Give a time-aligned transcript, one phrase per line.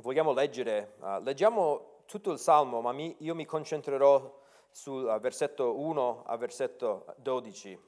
[0.00, 5.78] vogliamo leggere, uh, leggiamo tutto il Salmo, ma mi, io mi concentrerò sul uh, versetto
[5.78, 7.78] 1 a versetto 12.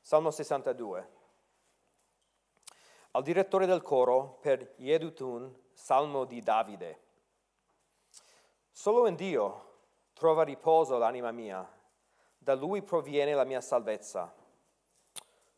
[0.00, 1.12] Salmo 62.
[3.12, 7.02] Al direttore del coro per Yedutun, Salmo di Davide.
[8.70, 9.72] Solo in Dio
[10.14, 11.66] trova riposo l'anima mia,
[12.36, 14.34] da Lui proviene la mia salvezza.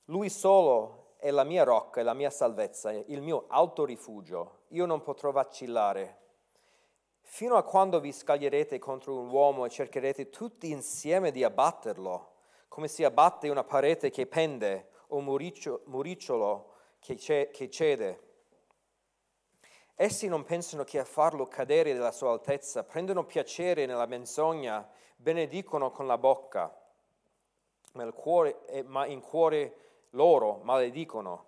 [0.06, 4.64] Lui solo è la mia rocca e la mia salvezza, il mio alto rifugio.
[4.68, 6.24] Io non potrò vacillare.
[7.22, 12.34] Fino a quando vi scaglierete contro un uomo e cercherete tutti insieme di abbatterlo,
[12.68, 17.16] come si abbatte una parete che pende o un muricciolo che
[17.70, 18.20] cede.
[19.94, 25.90] Essi non pensano che a farlo cadere dalla sua altezza, prendono piacere nella menzogna, benedicono
[25.90, 26.78] con la bocca,
[27.92, 29.85] ma, cuore, ma in cuore
[30.16, 31.44] loro maledicono.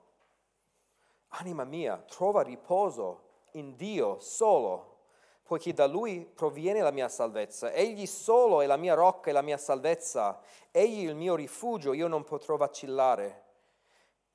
[1.30, 4.98] Anima mia, trova riposo in Dio solo,
[5.42, 7.72] poiché da Lui proviene la mia salvezza.
[7.72, 10.40] Egli solo è la mia rocca e la mia salvezza.
[10.70, 13.46] Egli il mio rifugio, io non potrò vacillare.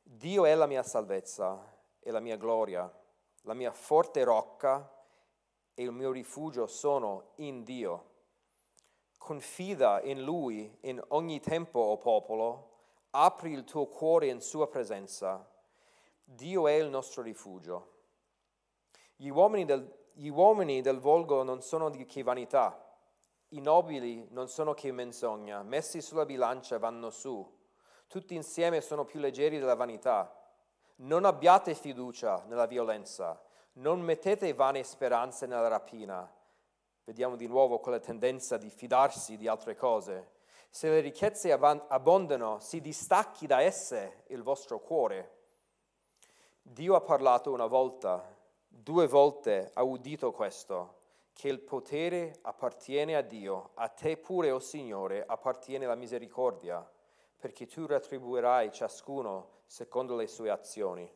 [0.02, 1.58] Dio è la mia salvezza
[2.00, 2.92] e la mia gloria
[3.45, 4.90] la mia forte rocca
[5.73, 8.12] e il mio rifugio sono in Dio.
[9.18, 12.73] Confida in Lui in ogni tempo, o oh popolo,
[13.16, 15.47] apri il tuo cuore in sua presenza.
[16.23, 17.92] Dio è il nostro rifugio.
[19.16, 22.84] Gli uomini del, gli uomini del volgo non sono che vanità,
[23.50, 27.47] i nobili non sono che menzogna, messi sulla bilancia vanno su,
[28.08, 30.36] tutti insieme sono più leggeri della vanità.
[30.97, 33.39] Non abbiate fiducia nella violenza,
[33.73, 36.31] non mettete vane speranze nella rapina.
[37.03, 40.31] Vediamo di nuovo quella tendenza di fidarsi di altre cose.
[40.76, 45.42] Se le ricchezze abbondano, si distacchi da esse il vostro cuore.
[46.64, 48.36] Dio ha parlato una volta,
[48.68, 54.56] due volte ha udito questo, che il potere appartiene a Dio, a te pure, o
[54.56, 56.84] oh Signore, appartiene la misericordia,
[57.38, 61.08] perché tu retribuirai ciascuno secondo le sue azioni.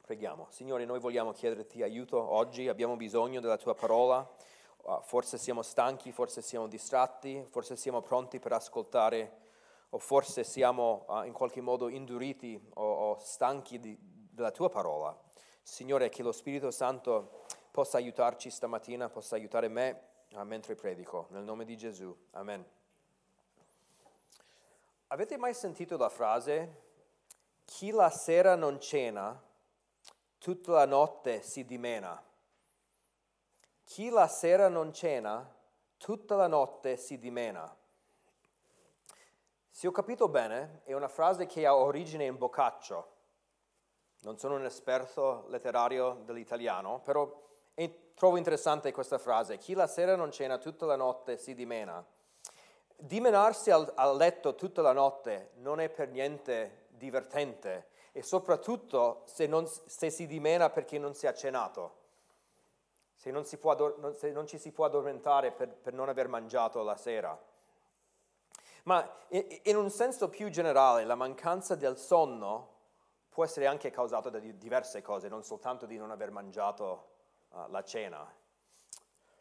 [0.00, 0.46] Preghiamo.
[0.50, 4.24] Signore, noi vogliamo chiederti aiuto oggi, abbiamo bisogno della tua parola,
[5.02, 9.38] forse siamo stanchi, forse siamo distratti, forse siamo pronti per ascoltare
[9.90, 15.16] o forse siamo uh, in qualche modo induriti o, o stanchi di, della tua parola.
[15.62, 20.02] Signore, che lo Spirito Santo possa aiutarci stamattina, possa aiutare me
[20.32, 21.26] uh, mentre predico.
[21.30, 22.16] Nel nome di Gesù.
[22.32, 22.64] Amen.
[25.08, 26.88] Avete mai sentito la frase
[27.64, 29.40] chi la sera non cena,
[30.38, 32.20] tutta la notte si dimena?
[33.90, 35.52] Chi la sera non cena,
[35.96, 37.76] tutta la notte si dimena.
[39.68, 43.12] Se ho capito bene, è una frase che ha origine in Boccaccio.
[44.20, 47.48] Non sono un esperto letterario dell'italiano, però
[48.14, 49.58] trovo interessante questa frase.
[49.58, 52.06] Chi la sera non cena, tutta la notte si dimena
[52.94, 59.46] dimenarsi al, al letto tutta la notte non è per niente divertente e soprattutto se,
[59.46, 61.99] non, se si dimena perché non si è cenato,
[63.20, 66.96] se non, può, se non, ci si può addormentare per, per, non aver mangiato la
[66.96, 67.38] sera.
[68.84, 72.68] Ma in un senso più generale la mancanza del sonno
[73.28, 77.08] può essere anche causata da diverse cose, non soltanto di non aver mangiato
[77.50, 78.26] uh, la cena.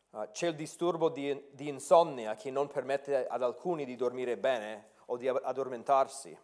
[0.10, 4.90] Uh, c'è il disturbo di, di, insonnia che non permette ad alcuni di dormire bene
[5.06, 6.38] o di addormentarsi.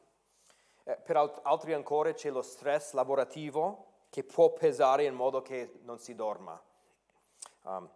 [0.86, 5.82] Eh, per alt- altri ancora c'è lo stress lavorativo che può pesare in modo che
[5.84, 6.58] non si dorma.
[7.66, 7.90] Um,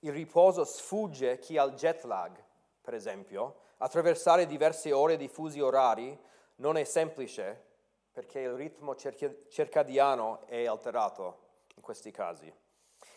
[0.00, 2.42] il riposo sfugge chi ha il jet lag,
[2.80, 3.62] per esempio.
[3.78, 6.18] Attraversare diverse ore di fusi orari
[6.56, 7.72] non è semplice
[8.12, 11.38] perché il ritmo circadiano è alterato
[11.74, 12.52] in questi casi.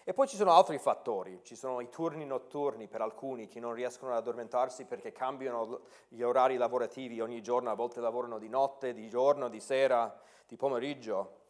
[0.04, 3.74] E poi ci sono altri fattori, ci sono i turni notturni per alcuni che non
[3.74, 8.94] riescono ad addormentarsi perché cambiano gli orari lavorativi ogni giorno, a volte lavorano di notte,
[8.94, 10.18] di giorno, di sera,
[10.48, 11.42] di pomeriggio.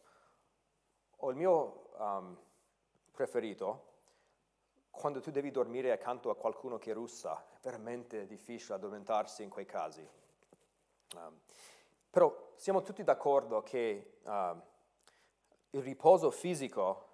[1.18, 2.36] O il mio um,
[3.12, 3.87] preferito,
[4.98, 9.64] quando tu devi dormire accanto a qualcuno che russa, è veramente difficile addormentarsi in quei
[9.64, 10.06] casi.
[11.14, 11.40] Um,
[12.10, 14.30] però siamo tutti d'accordo che uh,
[15.70, 17.06] il riposo fisico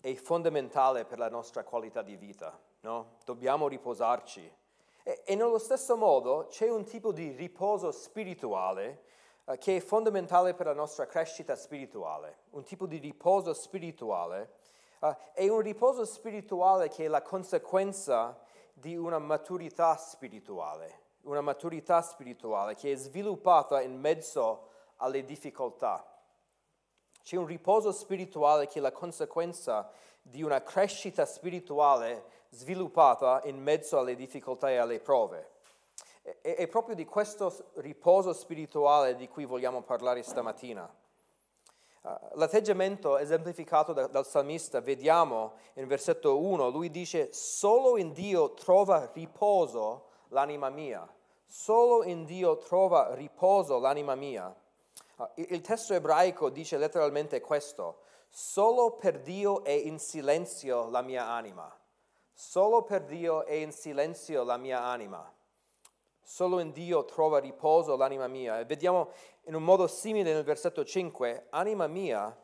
[0.00, 3.16] è fondamentale per la nostra qualità di vita, no?
[3.24, 4.58] Dobbiamo riposarci.
[5.02, 9.02] E, e, nello stesso modo c'è un tipo di riposo spirituale
[9.44, 14.58] uh, che è fondamentale per la nostra crescita spirituale, un tipo di riposo spirituale.
[15.00, 18.38] Uh, è un riposo spirituale che è la conseguenza
[18.74, 26.06] di una maturità spirituale, una maturità spirituale che è sviluppata in mezzo alle difficoltà.
[27.22, 33.98] C'è un riposo spirituale che è la conseguenza di una crescita spirituale sviluppata in mezzo
[33.98, 35.50] alle difficoltà e alle prove.
[36.22, 40.99] È, è proprio di questo riposo spirituale di cui vogliamo parlare stamattina.
[42.02, 48.54] Uh, l'atteggiamento esemplificato da, dal salmista, vediamo in versetto 1, lui dice, solo in Dio
[48.54, 51.06] trova riposo l'anima mia,
[51.44, 54.54] solo in Dio trova riposo l'anima mia.
[55.16, 58.00] Uh, il testo ebraico dice letteralmente questo,
[58.30, 61.70] solo per Dio è in silenzio la mia anima,
[62.32, 65.30] solo per Dio è in silenzio la mia anima.
[66.30, 68.60] Solo in Dio trova riposo l'anima mia.
[68.60, 69.10] E vediamo
[69.46, 72.34] in un modo simile nel versetto 5, anima mia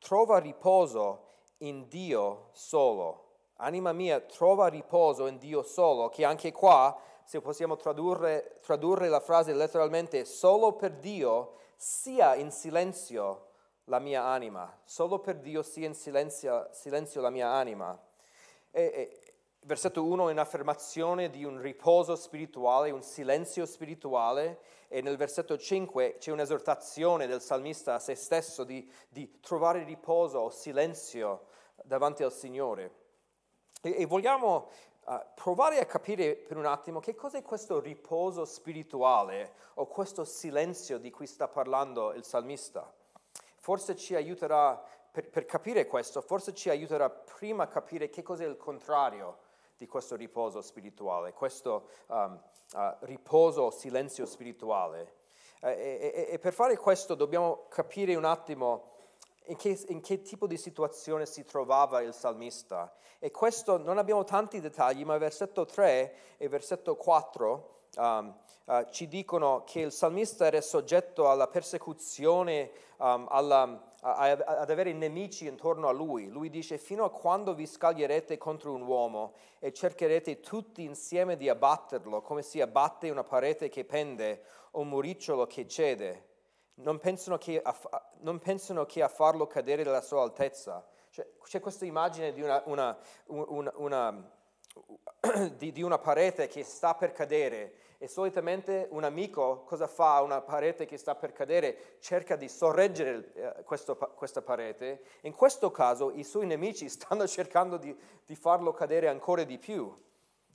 [0.00, 1.26] trova riposo
[1.58, 3.26] in Dio solo.
[3.58, 9.20] Anima mia trova riposo in Dio solo, che anche qua, se possiamo tradurre, tradurre la
[9.20, 13.50] frase letteralmente, solo per Dio sia in silenzio
[13.84, 17.96] la mia anima, solo per Dio sia in silenzio, silenzio la mia anima.
[18.72, 19.27] E, e,
[19.62, 26.16] versetto 1 è un'affermazione di un riposo spirituale, un silenzio spirituale e nel versetto 5
[26.18, 31.46] c'è un'esortazione del salmista a se stesso di, di trovare riposo o silenzio
[31.84, 33.06] davanti al Signore.
[33.82, 34.68] E, e vogliamo
[35.04, 40.98] uh, provare a capire per un attimo che cos'è questo riposo spirituale o questo silenzio
[40.98, 42.90] di cui sta parlando il salmista.
[43.56, 48.46] Forse ci aiuterà, per, per capire questo, forse ci aiuterà prima a capire che cos'è
[48.46, 49.46] il contrario
[49.78, 52.38] di questo riposo spirituale, questo um,
[52.72, 55.14] uh, riposo, silenzio spirituale.
[55.60, 58.96] Uh, e, e, per fare questo dobbiamo capire un attimo
[59.46, 62.92] in che, in che, tipo di situazione si trovava il salmista.
[63.20, 69.06] E questo non abbiamo tanti dettagli, ma versetto 3 e versetto 4 um, uh, ci
[69.06, 75.92] dicono che il salmista era soggetto alla persecuzione, um, alla, ad avere nemici intorno a
[75.92, 76.28] lui.
[76.28, 81.48] Lui dice, fino a quando vi scaglierete contro un uomo e cercherete tutti insieme di
[81.48, 84.42] abbatterlo, come si abbatte una parete che pende
[84.72, 86.26] o un muricciolo che cede.
[86.74, 87.74] Non pensano che a,
[88.20, 90.86] non pensano che a farlo cadere dalla sua altezza.
[91.10, 92.96] Cioè, c'è questa immagine di una, una,
[93.26, 94.30] una,
[95.56, 100.22] di, di una parete che sta per cadere e solitamente un amico cosa fa a
[100.22, 101.96] una parete che sta per cadere?
[101.98, 105.02] Cerca di sorreggere eh, questo, questa parete.
[105.22, 109.92] In questo caso i suoi nemici stanno cercando di, di farlo cadere ancora di più.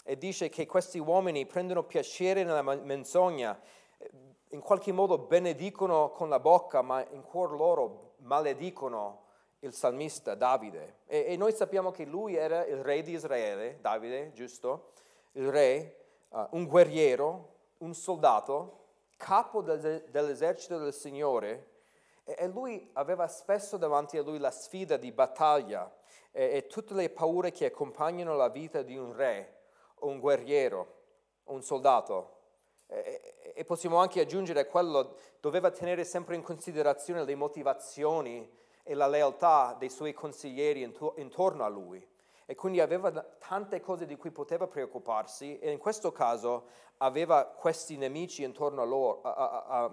[0.06, 3.60] E dice che questi uomini prendono piacere nella menzogna,
[3.98, 4.10] eh,
[4.52, 9.22] in qualche modo benedicono con la bocca, ma in cuor loro maledicono
[9.60, 11.00] il salmista Davide.
[11.08, 14.92] E, e, noi sappiamo che lui era il re di Israele, Davide, giusto?
[15.34, 16.03] Il re,
[16.34, 18.82] uh, un guerriero, un soldato,
[19.18, 21.72] capo del, dell'esercito del Signore
[22.24, 25.92] e, e, lui aveva spesso davanti a lui la sfida di battaglia
[26.32, 29.62] e, e tutte le paure che accompagnano la vita di un re,
[30.00, 31.02] un guerriero,
[31.46, 32.32] un soldato.
[32.88, 38.94] E, e possiamo anche aggiungere a quello, doveva tenere sempre in considerazione le motivazioni e
[38.94, 40.82] la lealtà dei suoi consiglieri
[41.16, 42.06] intorno a lui
[42.54, 46.68] e quindi aveva tante cose di cui poteva preoccuparsi e in questo caso
[46.98, 49.90] aveva questi nemici intorno a, loro, a,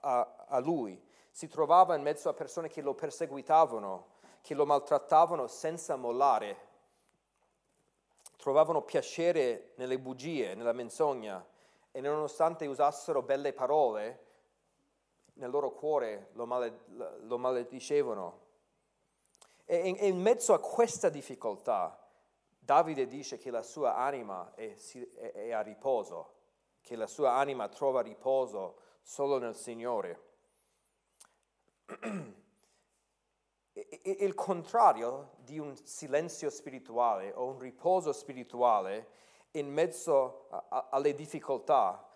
[0.00, 1.02] a, a, lui.
[1.30, 4.08] Si trovava in mezzo a persone che lo perseguitavano,
[4.42, 6.58] che lo maltrattavano senza mollare,
[8.36, 11.42] trovavano piacere nelle bugie, nella menzogna
[11.92, 14.24] e nonostante usassero belle parole,
[15.36, 16.80] nel loro cuore lo, male,
[17.22, 18.44] lo maledicevano.
[19.68, 22.00] E in, in mezzo a questa difficoltà,
[22.56, 24.74] Davide dice che la sua anima è,
[25.16, 26.34] è, è a riposo,
[26.80, 30.22] che la sua anima trova riposo solo nel Signore.
[34.02, 39.08] il contrario di un silenzio spirituale o un riposo spirituale
[39.52, 42.08] in mezzo alle difficoltà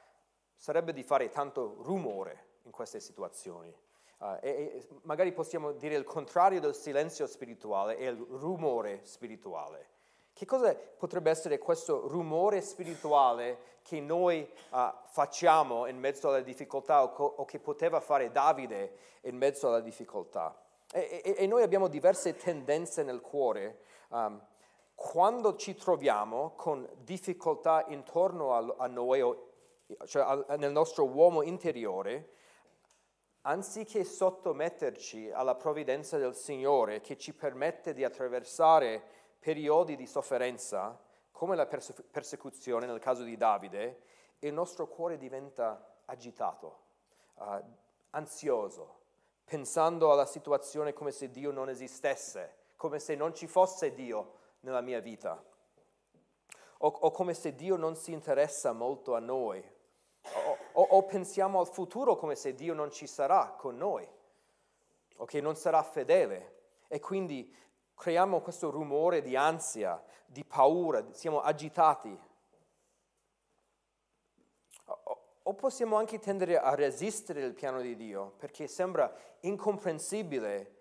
[0.54, 3.74] sarebbe di fare tanto rumore in queste situazioni.
[4.20, 9.88] Uh, e, e, magari possiamo dire il contrario del silenzio spirituale è il rumore spirituale.
[10.34, 17.02] Che cosa potrebbe essere questo rumore spirituale che noi uh, facciamo in mezzo alla difficoltà
[17.02, 20.54] o, co- o, che poteva fare Davide in mezzo alla difficoltà?
[20.92, 23.80] E, e, e noi abbiamo diverse tendenze nel cuore.
[24.08, 24.38] Um,
[24.94, 29.22] quando ci troviamo con difficoltà intorno a, a noi,
[30.04, 32.32] cioè a, nel nostro uomo interiore,
[33.42, 39.02] anziché sottometterci alla provvidenza del Signore che ci permette di attraversare
[39.38, 40.98] periodi di sofferenza,
[41.30, 44.02] come la perse- persecuzione nel caso di Davide,
[44.40, 46.78] il nostro cuore diventa agitato,
[47.34, 47.62] uh,
[48.10, 48.98] ansioso,
[49.44, 54.80] pensando alla situazione come se Dio non esistesse, come se non ci fosse Dio nella
[54.80, 55.42] mia vita,
[56.78, 59.62] o, o come se Dio non si interessa molto a noi,
[60.80, 64.08] o, o, pensiamo al futuro come se Dio non ci sarà con noi,
[65.16, 66.58] o che non sarà fedele,
[66.88, 67.54] e quindi
[67.94, 72.18] creiamo questo rumore di ansia, di paura, siamo agitati.
[75.42, 80.76] O possiamo anche tendere a resistere il piano di Dio perché sembra incomprensibile,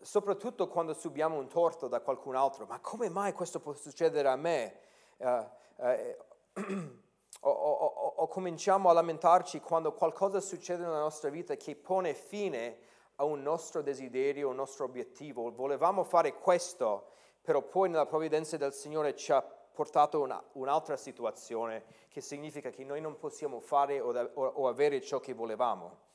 [0.00, 2.64] soprattutto quando subiamo un torto da qualcun altro.
[2.66, 4.78] Ma come mai questo può succedere a me?
[5.16, 6.96] Uh, uh,
[7.40, 12.78] o, o, o, cominciamo a lamentarci quando qualcosa succede nella nostra vita che pone fine
[13.16, 15.52] a un nostro desiderio, un nostro obiettivo.
[15.52, 21.84] Volevamo fare questo, però poi nella provvidenza del Signore ci ha portato una, un'altra situazione
[22.08, 26.06] che significa che noi non possiamo fare o, o, o avere ciò che volevamo.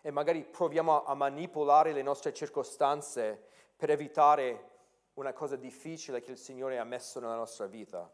[0.00, 3.40] E magari proviamo a manipolare le nostre circostanze
[3.76, 4.70] per evitare
[5.14, 8.10] una cosa difficile che il Signore ha messo nella nostra vita.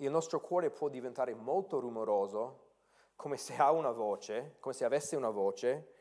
[0.00, 2.66] Il nostro cuore può diventare molto rumoroso
[3.16, 5.92] come se ha una voce, come se avesse una voce,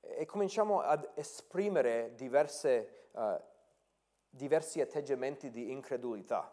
[0.00, 3.40] e cominciamo ad esprimere diverse, uh,
[4.28, 6.52] diversi atteggiamenti di incredulità.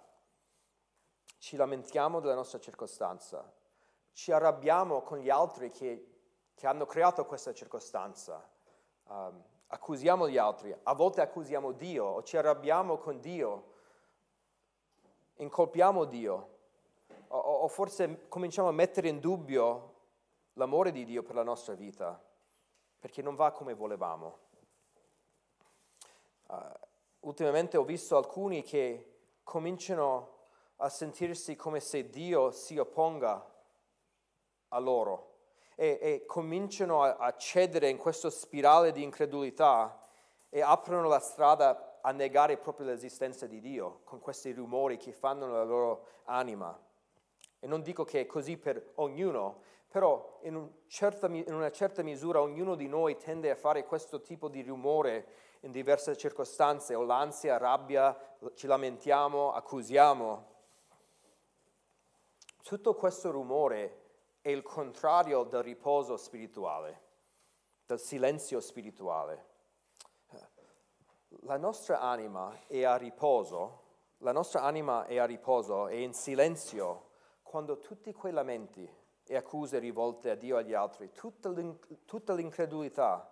[1.39, 3.51] Ci lamentiamo della nostra circostanza,
[4.11, 6.19] ci arrabbiamo con gli altri che,
[6.53, 8.47] che hanno creato questa circostanza,
[9.05, 13.73] um, accusiamo gli altri, a volte accusiamo Dio o ci arrabbiamo con Dio,
[15.37, 16.57] incolpiamo Dio
[17.29, 19.95] o, o forse cominciamo a mettere in dubbio
[20.53, 22.21] l'amore di Dio per la nostra vita,
[22.99, 24.47] perché non va come volevamo.
[26.47, 26.55] Uh,
[27.21, 30.37] ultimamente ho visto alcuni che cominciano
[30.77, 33.45] a sentirsi come se Dio si opponga
[34.69, 35.35] a loro
[35.75, 40.07] e, e cominciano a, a cedere in questa spirale di incredulità
[40.49, 45.45] e aprono la strada a negare proprio l'esistenza di Dio con questi rumori che fanno
[45.45, 46.77] nella loro anima.
[47.59, 52.03] E non dico che è così per ognuno, però in, un certa, in, una certa
[52.03, 57.03] misura ognuno di noi tende a fare questo tipo di rumore in diverse circostanze, o
[57.03, 58.17] l'ansia, rabbia,
[58.53, 60.47] ci lamentiamo, accusiamo.
[62.63, 64.09] Tutto questo rumore
[64.41, 67.01] è il contrario del riposo spirituale,
[67.85, 69.47] del silenzio spirituale.
[71.43, 73.83] La nostra anima è a riposo,
[74.19, 77.08] la nostra anima è a riposo, è in silenzio
[77.49, 78.87] quando tutti quei lamenti
[79.25, 81.51] e accuse rivolte a Dio e agli altri, tutta,
[82.05, 83.27] tutta l'incredulità,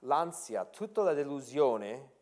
[0.00, 2.12] l'ansia, tutta la delusione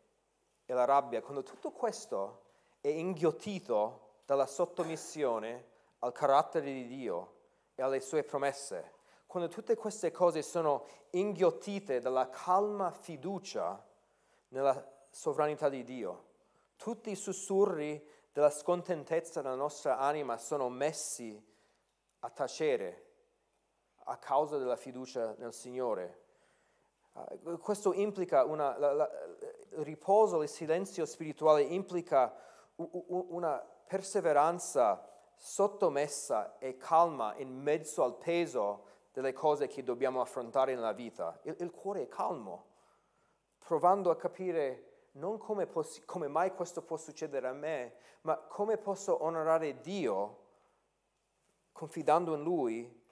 [0.65, 2.43] e la rabbia, quando tutto questo
[2.79, 5.65] è inghiottito dalla sottomissione
[5.99, 7.33] al carattere di Dio
[7.75, 8.93] e alle sue promesse,
[9.25, 13.85] quando tutte queste cose sono inghiottite dalla calma fiducia
[14.49, 16.23] nella sovranità di Dio,
[16.77, 21.43] tutti i sussurri della scontentezza della nostra anima sono messi
[22.19, 23.05] a tacere
[24.03, 26.25] a causa della fiducia nel Signore.
[27.13, 29.09] Uh, questo implica una, la, la,
[29.71, 32.31] il riposo, il silenzio spirituale implica
[32.75, 35.03] una perseveranza
[35.35, 41.39] sottomessa e calma in mezzo al peso delle cose che dobbiamo affrontare nella vita.
[41.41, 42.65] Il, il cuore è calmo,
[43.57, 48.77] provando a capire non come, poss- come mai questo può succedere a me, ma come
[48.77, 50.45] posso onorare Dio
[51.71, 53.05] confidando in Lui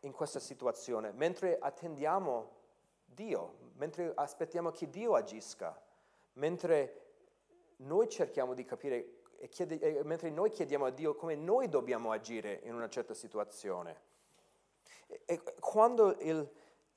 [0.00, 2.58] in questa situazione, mentre attendiamo
[3.04, 5.78] Dio, mentre aspettiamo che Dio agisca,
[6.34, 7.08] mentre
[7.76, 12.60] noi cerchiamo di capire e chiede, mentre noi chiediamo a Dio come noi dobbiamo agire
[12.64, 14.08] in una certa situazione.
[15.06, 16.48] E, e quando il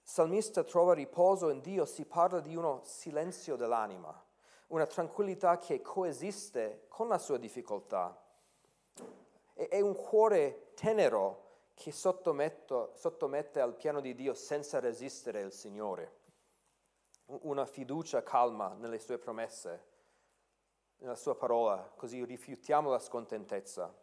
[0.01, 4.31] salmista trova riposo in Dio si parla di uno silenzio dell'anima
[4.73, 8.19] una tranquillità che coesiste con la sua difficoltà.
[9.53, 11.41] È un cuore tenero
[11.75, 16.21] che sottomette al piano di Dio senza resistere il Signore.
[17.25, 19.91] Una fiducia calma nelle sue promesse,
[20.97, 23.93] nella sua parola, così rifiutiamo la scontentezza.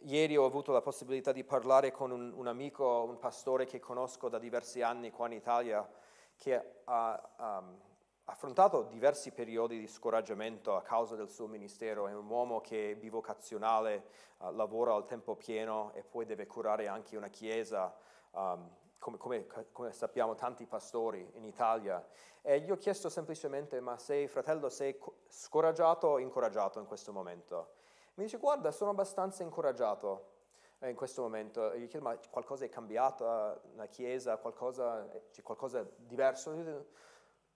[0.00, 4.28] Ieri ho avuto la possibilità di parlare con un, un amico, un pastore che conosco
[4.28, 5.90] da diversi anni qua in Italia,
[6.36, 7.87] che ha um,
[8.30, 12.94] affrontato diversi periodi di scoraggiamento a causa del suo ministero, è un uomo che è
[12.94, 14.04] bivocazionale,
[14.38, 17.94] uh, lavora al tempo pieno e poi deve curare anche una chiesa,
[18.32, 18.68] um,
[18.98, 22.06] come, come, come, sappiamo tanti pastori in Italia.
[22.42, 27.76] E gli ho chiesto semplicemente, ma sei fratello, sei scoraggiato o incoraggiato in questo momento?
[28.14, 30.36] Mi dice, guarda, sono abbastanza incoraggiato
[30.80, 31.72] in questo momento.
[31.72, 36.52] E gli chiedo, ma qualcosa è cambiato nella chiesa, qualcosa, c'è qualcosa diverso?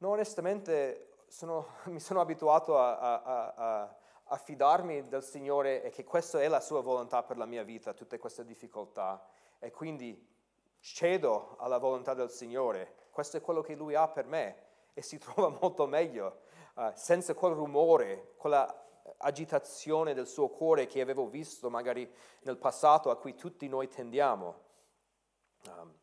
[0.02, 3.22] No, onestamente sono, mi sono abituato a, a,
[3.54, 7.62] a, a, fidarmi del Signore e che questa è la sua volontà per la mia
[7.62, 9.24] vita, tutte queste difficoltà.
[9.60, 10.28] E quindi
[10.80, 12.94] cedo alla volontà del Signore.
[13.10, 14.56] Questo è quello che Lui ha per me
[14.92, 16.40] e si trova molto meglio,
[16.74, 18.76] uh, senza quel rumore, quella
[19.18, 24.60] agitazione del suo cuore che avevo visto magari nel passato a cui tutti noi tendiamo.
[25.68, 26.00] Um,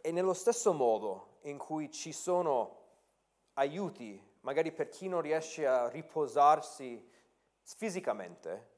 [0.00, 2.78] e, nello stesso modo in cui ci sono
[3.54, 7.08] aiuti, magari per chi non riesce a riposarsi
[7.62, 8.68] fisicamente,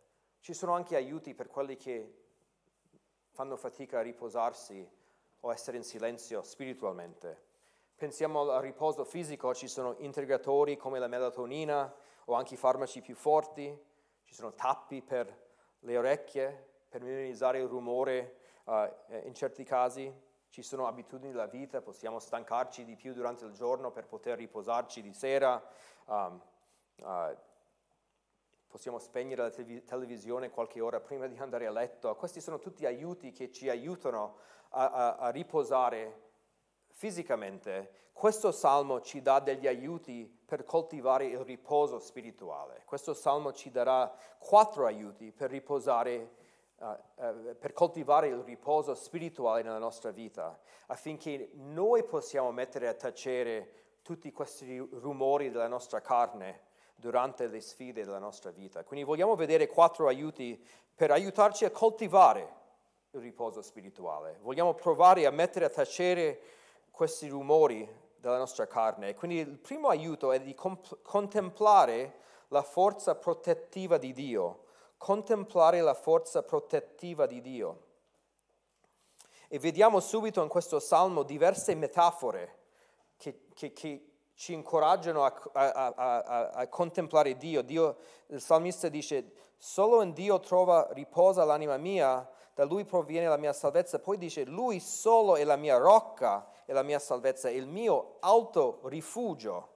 [0.40, 2.20] ci sono anche aiuti per quelli che
[3.30, 4.88] fanno fatica a riposarsi
[5.40, 7.50] o essere in silenzio spiritualmente.
[7.96, 11.94] Pensiamo al riposo fisico, ci sono integratori come la melatonina
[12.26, 13.76] o anche farmaci più forti,
[14.24, 15.40] ci sono tappi per
[15.80, 18.86] le orecchie per minimizzare il rumore uh,
[19.24, 20.12] in certi casi,
[20.52, 25.00] ci sono abitudini della vita, possiamo stancarci di più durante il giorno per poter riposarci
[25.00, 25.60] di sera.
[26.04, 26.38] Um,
[26.96, 27.34] uh,
[28.66, 32.14] possiamo spegnere la te- televisione qualche ora prima di andare a letto.
[32.16, 34.36] Questi sono tutti aiuti che ci aiutano
[34.72, 36.32] a, a, a riposare
[36.88, 38.10] fisicamente.
[38.12, 42.82] Questo salmo ci dà degli aiuti per coltivare il riposo spirituale.
[42.84, 46.41] Questo salmo ci darà quattro aiuti per riposare
[47.58, 54.32] per coltivare il riposo spirituale nella nostra vita, affinché noi possiamo mettere a tacere tutti
[54.32, 58.82] questi rumori della nostra carne durante le sfide della nostra vita.
[58.82, 60.60] Quindi vogliamo vedere quattro aiuti
[60.94, 62.60] per aiutarci a coltivare
[63.10, 64.38] il riposo spirituale.
[64.40, 66.40] Vogliamo provare a mettere a tacere
[66.90, 69.14] questi rumori della nostra carne.
[69.14, 74.61] Quindi il primo aiuto è di comp- contemplare la forza protettiva di Dio,
[75.02, 77.86] contemplare la forza protettiva di Dio.
[79.48, 82.60] E vediamo subito in questo salmo diverse metafore
[83.16, 87.62] che, che, che ci incoraggiano a, a, a, a, contemplare Dio.
[87.62, 87.96] Dio.
[88.26, 93.52] Il salmista dice, solo in Dio trova riposa l'anima mia, da Lui proviene la mia
[93.52, 93.98] salvezza.
[93.98, 98.82] Poi dice, Lui solo è la mia rocca e la mia salvezza, il mio alto
[98.84, 99.70] rifugio.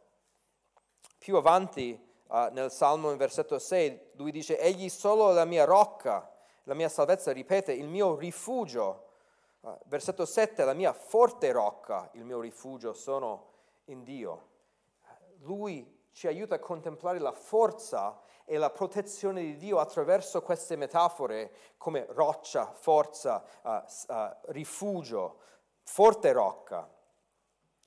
[1.19, 5.65] Più avanti uh, nel Salmo in versetto 6, lui dice, Egli solo è la mia
[5.65, 6.31] rocca,
[6.65, 9.05] la mia salvezza, ripete, il mio rifugio.
[9.61, 13.53] Uh, versetto 7, la mia forte rocca, il mio rifugio sono
[13.87, 14.55] in Dio.
[15.41, 21.51] Lui ci aiuta a contemplare la forza e la protezione di Dio attraverso queste metafore
[21.77, 25.41] come roccia, forza, uh, uh, rifugio,
[25.83, 26.89] forte rocca.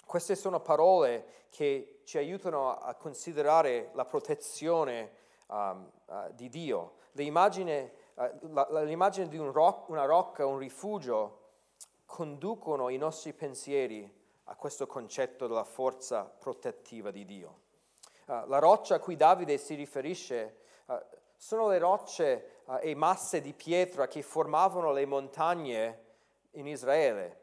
[0.05, 5.11] Queste sono parole che ci aiutano a considerare la protezione
[5.45, 6.93] um, uh, di Dio.
[7.11, 11.49] L'immagine, la, l'immagine di un rock, una rocca, un rifugio,
[12.07, 14.11] conducono i nostri pensieri
[14.45, 17.59] a questo concetto della forza protettiva di Dio.
[18.25, 20.95] Uh, la roccia a cui Davide si riferisce uh,
[21.37, 26.05] sono le rocce uh, e masse di pietra che formavano le montagne
[26.53, 27.37] in Israele.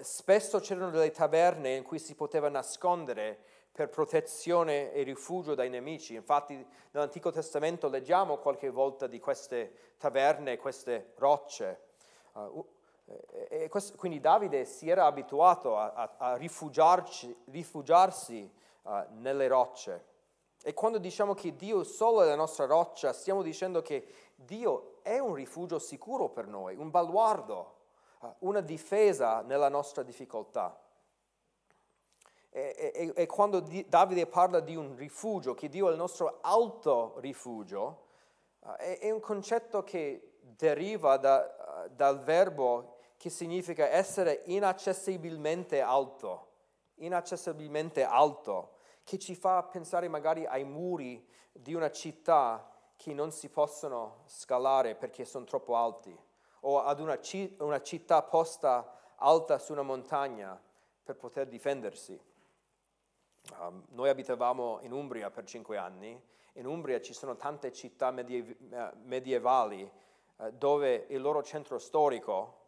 [0.00, 6.14] spesso c'erano delle taverne in cui si poteva nascondere per protezione e rifugio dai nemici.
[6.14, 6.54] Infatti
[6.90, 11.80] nell'Antico Testamento leggiamo qualche volta di queste taverne, queste rocce.
[12.32, 12.64] Uh,
[13.68, 18.50] questo, quindi Davide si era abituato a, a, a rifugiarsi
[18.82, 20.10] uh, nelle rocce.
[20.62, 25.18] E quando diciamo che Dio solo è la nostra roccia, stiamo dicendo che Dio è
[25.18, 27.74] un rifugio sicuro per noi, un baluardo,
[28.20, 30.78] uh, una difesa nella nostra difficoltà.
[32.54, 36.38] E, e, e quando di, Davide parla di un rifugio, che Dio è il nostro
[36.42, 38.04] alto rifugio,
[38.58, 46.48] uh, è, è, un concetto che deriva da, dal verbo che significa essere inaccessibilmente alto,
[46.96, 53.48] inaccessibilmente alto, che ci fa pensare magari ai muri di una città che non si
[53.48, 56.14] possono scalare perché sono troppo alti,
[56.60, 60.60] o ad una, ci- una città posta alta su una montagna
[61.02, 62.20] per poter difendersi.
[63.58, 66.20] Um, noi abitavamo in Umbria per cinque anni,
[66.54, 68.56] in Umbria ci sono tante città medie-
[69.02, 69.90] medievali
[70.36, 72.60] uh, dove il loro centro storico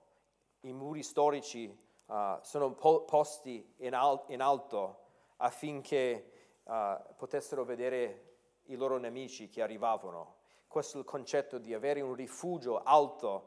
[0.60, 1.66] i muri storici
[2.06, 5.02] uh, sono po- posti in, al- in, alto
[5.36, 8.32] affinché uh, potessero vedere
[8.64, 10.36] i loro nemici che arrivavano.
[10.66, 13.46] Questo è il concetto di avere un rifugio alto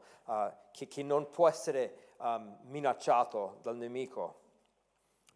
[0.70, 4.47] che, che, non può essere um, minacciato dal nemico.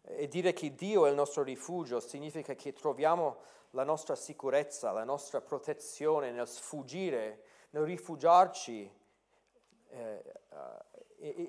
[0.05, 3.37] E dire che Dio è il nostro rifugio significa che troviamo
[3.71, 8.91] la nostra sicurezza, la nostra protezione nel sfuggire, nel rifugiarci
[9.89, 10.93] eh, uh,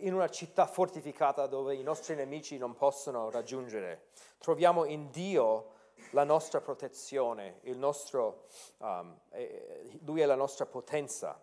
[0.00, 4.06] in una città fortificata dove i nostri nemici non possono raggiungere.
[4.38, 5.72] Troviamo in Dio
[6.10, 8.46] la nostra protezione, nostro,
[8.78, 9.18] um,
[10.02, 11.40] Lui è la nostra potenza.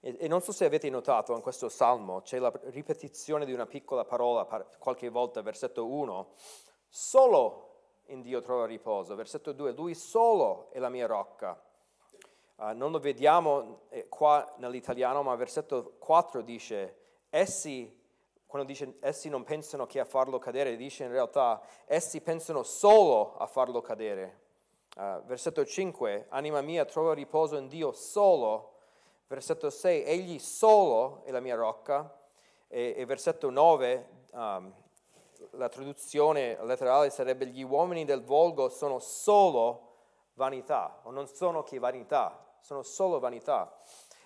[0.00, 3.66] E, e, non so se avete notato in questo salmo c'è la ripetizione di una
[3.66, 4.44] piccola parola
[4.78, 6.32] qualche volta, versetto 1,
[6.88, 7.62] solo
[8.06, 11.60] in Dio trova riposo, versetto 2, Lui solo è la mia rocca.
[12.56, 16.96] Uh, non lo vediamo eh, qua nell'italiano, ma versetto 4 dice,
[17.28, 17.96] essi
[18.46, 23.36] quando dice essi non pensano che a farlo cadere, dice in realtà essi pensano solo
[23.36, 24.44] a farlo cadere.
[24.96, 28.75] Uh, versetto 5, anima mia trova riposo in Dio solo.
[29.28, 32.16] Versetto 6, egli solo è la mia rocca.
[32.68, 34.72] E, e versetto 9, um,
[35.50, 39.94] la traduzione letterale sarebbe gli uomini del volgo sono solo
[40.34, 43.76] vanità, o non sono che vanità, sono solo vanità.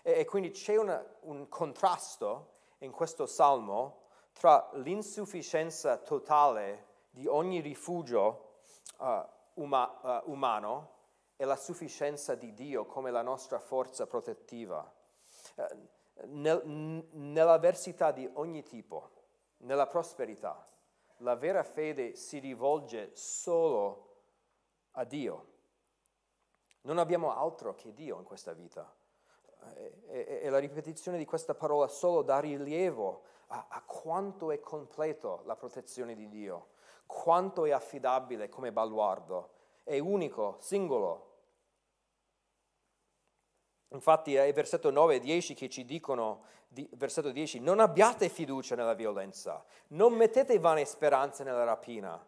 [0.02, 7.60] E, e quindi c'è una, un contrasto in questo salmo tra l'insufficienza totale di ogni
[7.60, 8.60] rifugio
[8.98, 9.22] uh,
[9.54, 10.98] uma, uh, umano
[11.40, 14.92] e la sufficienza di Dio come la nostra forza protettiva.
[15.54, 15.88] Uh,
[16.26, 16.62] nel,
[17.12, 19.08] nell'avversità di ogni tipo,
[19.60, 20.62] nella prosperità,
[21.18, 24.16] la vera fede si rivolge solo
[24.90, 25.46] a Dio.
[26.82, 28.94] Non abbiamo altro che Dio in questa vita.
[29.76, 34.60] E, e, e la ripetizione di questa parola solo dà rilievo a, a quanto è
[34.60, 36.68] completo la protezione di Dio,
[37.06, 39.52] quanto è affidabile come baluardo,
[39.84, 41.28] è unico, singolo.
[43.92, 48.76] Infatti è versetto 9 e 10 che ci dicono, di, versetto 10, non abbiate fiducia
[48.76, 52.24] nella violenza, non mettete vane speranze nella rapina.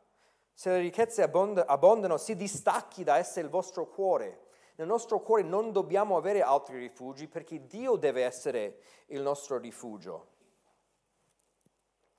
[0.52, 4.46] Se le ricchezze abbond- abbondano, si distacchi da esse il vostro cuore.
[4.76, 10.26] Nel nostro cuore non dobbiamo avere altri rifugi perché Dio deve essere il nostro rifugio.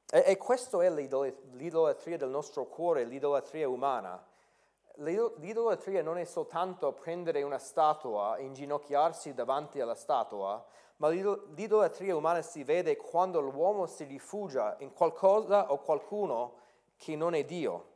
[0.10, 4.26] E, e questa è l'idolatria del nostro cuore, l'idolatria umana.
[4.98, 10.64] L'idolatria non è soltanto prendere una statua e inginocchiarsi davanti alla statua,
[10.98, 16.60] ma l'idolatria umana si vede quando l'uomo si rifugia in qualcosa o qualcuno
[16.96, 17.92] che non è Dio.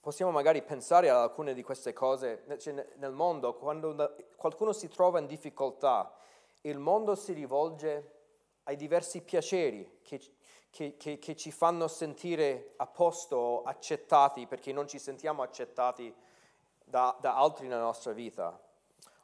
[0.00, 5.18] Possiamo magari pensare ad alcune di queste cose cioè nel mondo, quando qualcuno si trova
[5.18, 6.14] in difficoltà
[6.62, 8.14] il mondo si rivolge
[8.64, 10.20] ai diversi piaceri che,
[10.70, 16.14] che, che, che ci fanno sentire a posto, accettati, perché non ci sentiamo accettati
[16.84, 18.58] da, da altri nella nostra vita.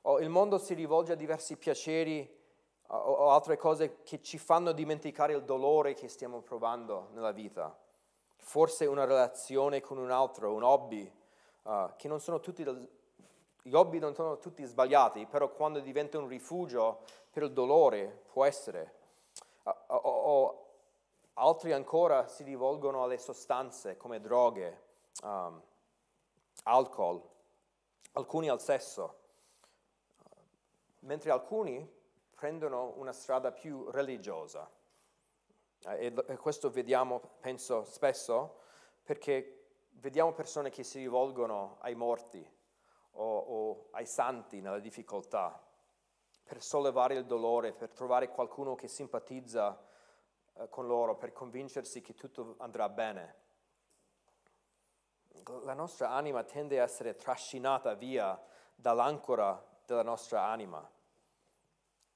[0.02, 2.42] O il mondo si rivolge a diversi piaceri
[2.88, 7.76] o, o altre cose che ci fanno dimenticare il dolore che stiamo provando nella vita.
[8.37, 11.11] Forse una relazione con un altro, un hobby,
[11.62, 12.62] uh, che non sono tutti
[13.66, 18.44] gli hobby non sono tutti sbagliati, però quando diventa un rifugio per il dolore può
[18.44, 18.92] essere.
[19.62, 20.63] O, o,
[21.35, 24.83] altri ancora si rivolgono alle sostanze come droghe,
[25.23, 25.61] um,
[26.64, 27.23] alcol,
[28.12, 29.23] alcuni al sesso,
[31.01, 31.90] mentre alcuni
[32.31, 34.70] prendono una strada più religiosa.
[35.87, 38.61] E, e questo vediamo, penso, spesso
[39.03, 42.53] perché vediamo persone che si rivolgono ai morti,
[43.16, 45.62] o, o ai santi nella difficoltà,
[46.42, 49.79] per sollevare il dolore, per trovare qualcuno che simpatizza
[50.55, 53.43] eh, con loro, per convincersi che tutto andrà bene.
[55.62, 58.40] La nostra anima tende a essere trascinata via
[58.75, 60.88] dall'ancora della nostra anima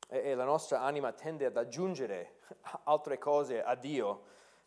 [0.09, 2.39] e, e la nostra anima tende ad aggiungere
[2.85, 4.25] altre cose a Dio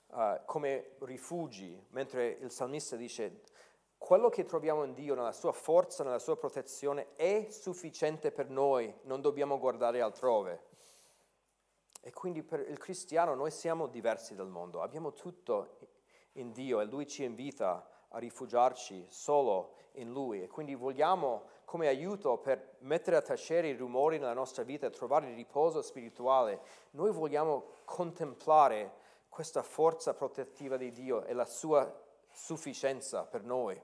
[0.08, 3.42] uh, come rifugi, mentre il salmista dice
[3.98, 8.92] quello che troviamo in Dio, nella sua forza, nella sua protezione, è sufficiente per noi,
[9.04, 10.70] non dobbiamo guardare altrove.
[12.02, 15.78] E quindi per il cristiano noi siamo diversi dal mondo, abbiamo tutto
[16.34, 21.88] in Dio e Lui ci invita a rifugiarci solo in Lui e quindi vogliamo come
[21.88, 26.60] aiuto per mettere a tacere i rumori nella nostra vita e trovare riposo spirituale,
[26.92, 31.90] noi vogliamo contemplare questa forza protettiva di Dio e la sua
[32.30, 33.82] sufficienza per noi.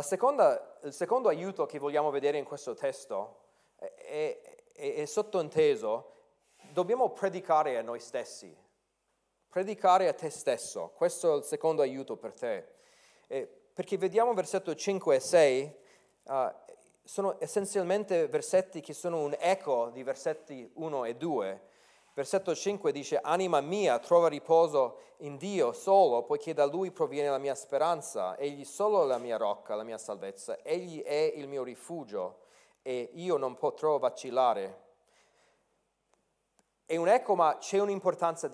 [0.00, 3.40] Seconda, il secondo aiuto che vogliamo vedere in questo testo
[3.76, 6.12] è, è, è sottointeso,
[6.72, 8.54] dobbiamo predicare a noi stessi,
[9.48, 12.68] predicare a te stesso, questo è il secondo aiuto per te.
[13.26, 15.76] Eh, perché vediamo versetto 5 e 6,
[16.24, 16.52] uh,
[17.04, 21.60] sono essenzialmente versetti che sono un eco di versetti 1 e 2.
[22.14, 27.38] Versetto 5 dice, anima mia trova riposo in Dio solo, poiché da Lui proviene la
[27.38, 31.62] mia speranza, Egli solo è la mia rocca, la mia salvezza, Egli è il mio
[31.62, 32.41] rifugio,
[32.82, 34.80] e io non potrò vacillare.
[36.84, 38.50] È un eco, ma c'è un'importanza,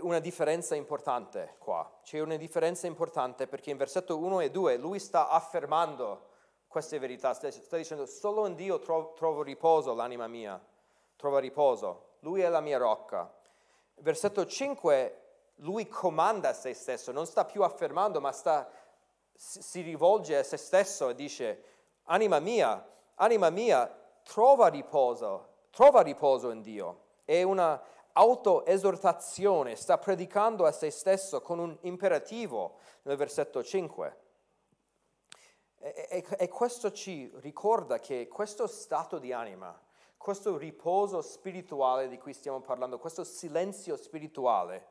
[0.00, 1.98] una differenza importante qua.
[2.02, 6.28] C'è una differenza importante perché in versetto 1 e 2 lui sta affermando
[6.66, 10.62] queste verità, sta, dicendo solo in Dio trovo, trovo riposo l'anima mia,
[11.16, 13.32] trova riposo, lui è la mia rocca.
[13.94, 15.20] Versetto 5
[15.56, 18.70] lui comanda se stesso, non sta più affermando, ma sta,
[19.34, 21.64] si rivolge a se stesso e dice,
[22.04, 22.86] anima mia,
[23.20, 23.86] anima mia,
[24.22, 27.08] trova riposo, trova riposo in Dio.
[27.24, 27.80] È una
[28.12, 34.18] autoesortazione, sta predicando a se stesso con un imperativo nel versetto 5.
[35.78, 39.78] E, e, e questo ci ricorda che questo stato di anima,
[40.16, 44.86] questo riposo spirituale di cui stiamo parlando, questo silenzio spirituale,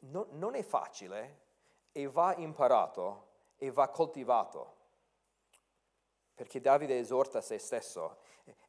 [0.00, 1.42] no, non è facile
[1.92, 4.82] e va imparato e va coltivato.
[6.34, 8.18] Perché Davide esorta se stesso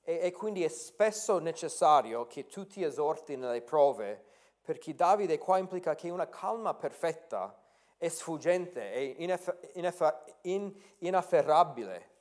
[0.03, 4.23] e, e quindi è spesso necessario che tu ti esorti nelle prove,
[4.61, 7.59] perché Davide qua implica che una calma perfetta
[7.97, 12.11] è sfuggente, è ineff- ineff- in, inafferrabile,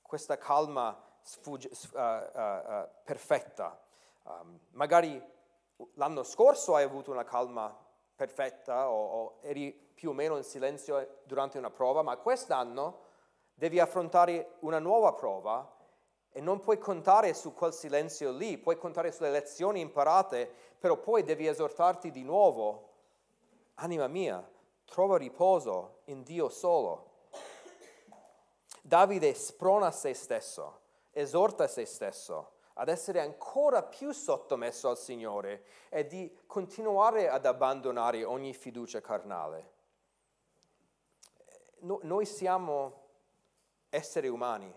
[0.00, 3.80] questa calma sfugge, uh, uh, uh, perfetta.
[4.22, 5.22] Um, magari
[5.94, 7.76] l'anno scorso hai avuto una calma
[8.16, 13.12] perfetta o, o eri più o meno in silenzio durante una prova, ma quest'anno
[13.54, 15.72] devi affrontare una nuova prova
[16.30, 21.22] e non puoi contare su quel silenzio lì, puoi contare sulle lezioni imparate, però poi
[21.22, 22.90] devi esortarti di nuovo.
[23.74, 24.46] Anima mia,
[24.84, 27.12] trova riposo in Dio solo.
[28.82, 30.80] Davide sprona se stesso,
[31.12, 38.24] esorta se stesso ad essere ancora più sottomesso al Signore e di continuare ad abbandonare
[38.24, 39.72] ogni fiducia carnale.
[41.80, 43.03] No, noi siamo
[43.94, 44.72] esseri umani,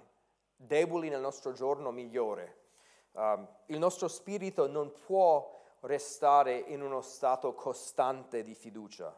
[0.56, 2.66] deboli nel nostro giorno migliore.
[3.12, 9.14] Um, il nostro spirito non può restare in uno stato costante di fiducia.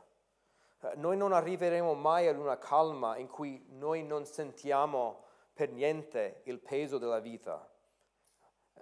[0.79, 6.41] Uh, noi non arriveremo mai ad una calma in cui noi non sentiamo per niente
[6.45, 7.69] il peso della vita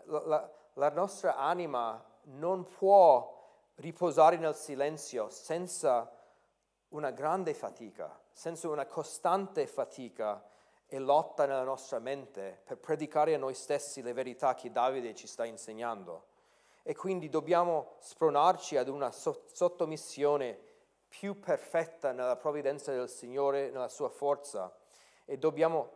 [0.07, 3.35] la, la, la nostra anima non può
[3.75, 6.11] riposare nel silenzio senza
[6.89, 10.43] una grande fatica, senza una costante fatica
[10.87, 15.27] e lotta nella nostra mente per predicare a noi stessi le verità che Davide ci
[15.27, 16.27] sta insegnando.
[16.81, 20.57] E quindi dobbiamo spronarci ad una sottomissione
[21.07, 24.73] più perfetta nella provvidenza del Signore, nella sua forza,
[25.25, 25.91] e dobbiamo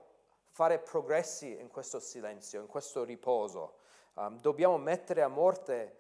[0.50, 3.78] fare progressi in questo silenzio, in questo riposo.
[4.16, 5.96] Um, dobbiamo mettere a morte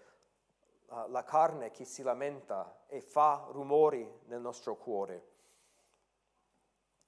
[0.88, 5.31] uh, la carne che si lamenta e fa rumori nel nostro cuore.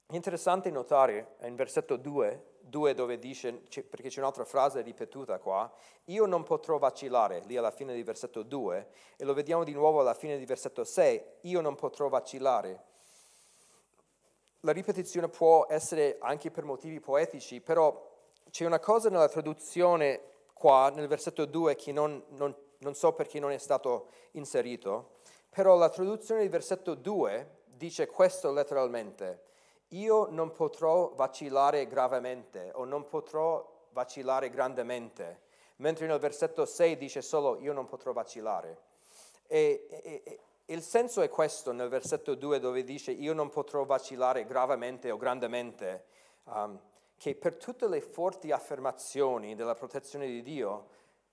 [0.08, 3.52] Interessante notare in versetto 2, 2 dove dice,
[3.88, 5.70] perché c'è un'altra frase ripetuta qua,
[6.06, 10.00] io non potrò vacillare, lì alla fine di versetto 2, e lo vediamo di nuovo
[10.00, 12.84] alla fine di versetto 6, io non potrò vacillare.
[14.60, 18.12] La ripetizione può essere anche per motivi poetici, però
[18.50, 20.20] c'è una cosa nella traduzione
[20.52, 25.16] qua nel versetto 2 che non, non, non so perché non è stato inserito,
[25.48, 29.52] però la traduzione del versetto 2 dice questo letteralmente,
[29.98, 35.42] io non potrò vacillare gravemente o non potrò vacillare grandemente,
[35.76, 38.78] mentre nel versetto 6 dice solo io non potrò vacillare.
[39.46, 43.84] E, e, e, il senso è questo nel versetto 2 dove dice io non potrò
[43.84, 46.04] vacillare gravemente o grandemente.
[46.44, 46.78] Um,
[47.16, 50.88] che per tutte le forti affermazioni della protezione di Dio,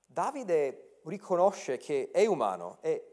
[0.06, 3.08] Davide riconosce che è umano e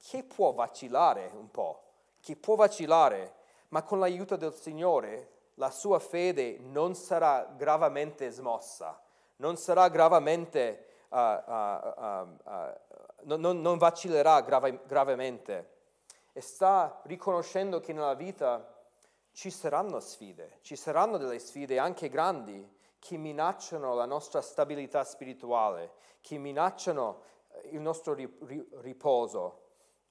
[0.00, 1.82] che può vacillare un po',
[2.20, 3.34] che può vacillare,
[3.74, 9.02] ma con l'aiuto del Signore la sua fede non sarà gravemente smossa,
[9.36, 15.72] non sarà gravemente, uh, uh, uh, non, non, vacillerà grave, gravemente.
[16.32, 18.64] E sta riconoscendo che nella vita
[19.32, 25.94] ci saranno sfide, ci saranno delle sfide anche grandi che minacciano la nostra stabilità spirituale,
[26.20, 29.62] che minacciano eh, il nostro riposo,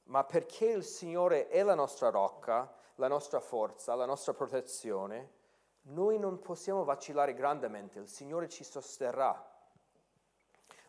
[0.06, 5.41] ma perché il Signore è la nostra rocca, la nostra forza, la nostra protezione,
[5.84, 9.51] noi non possiamo vacillare grandemente, il Signore ci sosterrà.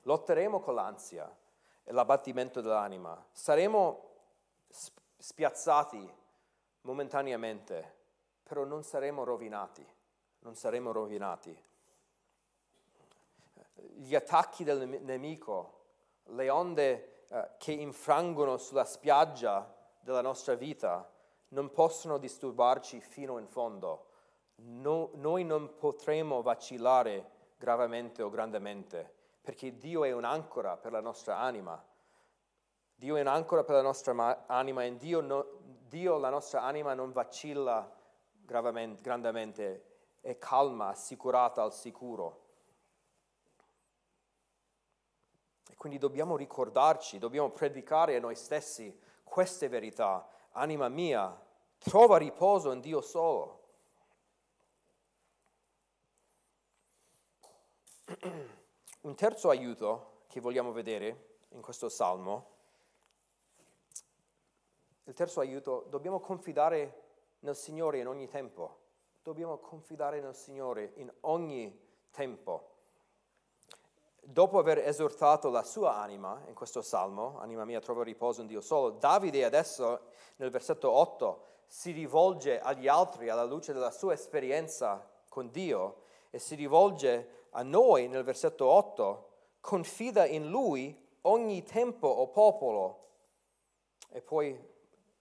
[0.02, 1.34] Lotteremo con l'ansia
[1.82, 4.10] e l'abbattimento dell'anima, saremo
[5.16, 6.12] spiazzati
[6.82, 7.94] momentaneamente,
[8.42, 9.86] però non saremo rovinati,
[10.40, 11.62] non saremo rovinati.
[13.96, 15.82] Gli attacchi del nemico,
[16.24, 21.10] le onde eh, che infrangono sulla spiaggia della nostra vita,
[21.54, 24.06] non possono disturbarci fino in fondo.
[24.56, 31.38] No, noi non potremo vacillare gravemente o grandemente, perché Dio è un'ancora per la nostra
[31.38, 31.82] anima.
[32.96, 35.46] Dio è un'ancora per la nostra anima e Dio, no,
[35.88, 37.90] Dio la nostra anima, non vacilla
[38.44, 39.84] grandemente,
[40.20, 42.42] è calma, assicurata al sicuro.
[45.68, 50.28] E quindi dobbiamo ricordarci, dobbiamo predicare a noi stessi queste verità.
[50.52, 51.43] Anima mia,
[51.84, 53.60] trova riposo in Dio solo.
[59.02, 62.52] Un terzo aiuto che vogliamo vedere in questo salmo,
[65.04, 67.02] il terzo aiuto, dobbiamo confidare
[67.40, 68.80] nel Signore in ogni tempo.
[69.22, 71.78] Dobbiamo confidare nel Signore in ogni
[72.10, 72.70] tempo.
[74.22, 78.62] Dopo aver esortato la sua anima in questo salmo, anima mia trova riposo in Dio
[78.62, 85.10] solo, Davide adesso nel versetto 8 si rivolge agli altri alla luce della sua esperienza
[85.28, 92.06] con Dio e si rivolge a noi nel versetto 8, confida in Lui ogni tempo
[92.06, 93.08] o popolo.
[94.08, 94.56] E poi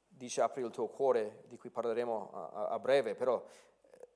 [0.08, 3.44] dice apri il tuo cuore, di cui parleremo a, a breve, però
[3.82, 4.08] eh,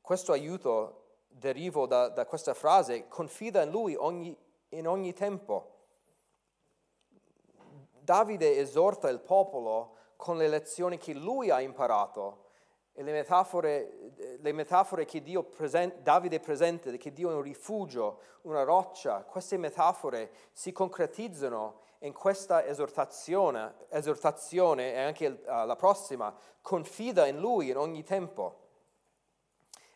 [0.00, 4.34] questo aiuto deriva da, da, questa frase, confida in Lui ogni,
[4.70, 5.74] in ogni tempo.
[8.00, 12.48] Davide esorta il popolo con le lezioni che lui ha imparato
[12.92, 18.20] e le metafore, le metafore che Dio presenta, Davide presenta, che Dio è un rifugio,
[18.42, 26.34] una roccia, queste metafore si concretizzano in questa esortazione, esortazione e anche uh, la prossima,
[26.60, 28.58] confida in Lui in ogni tempo.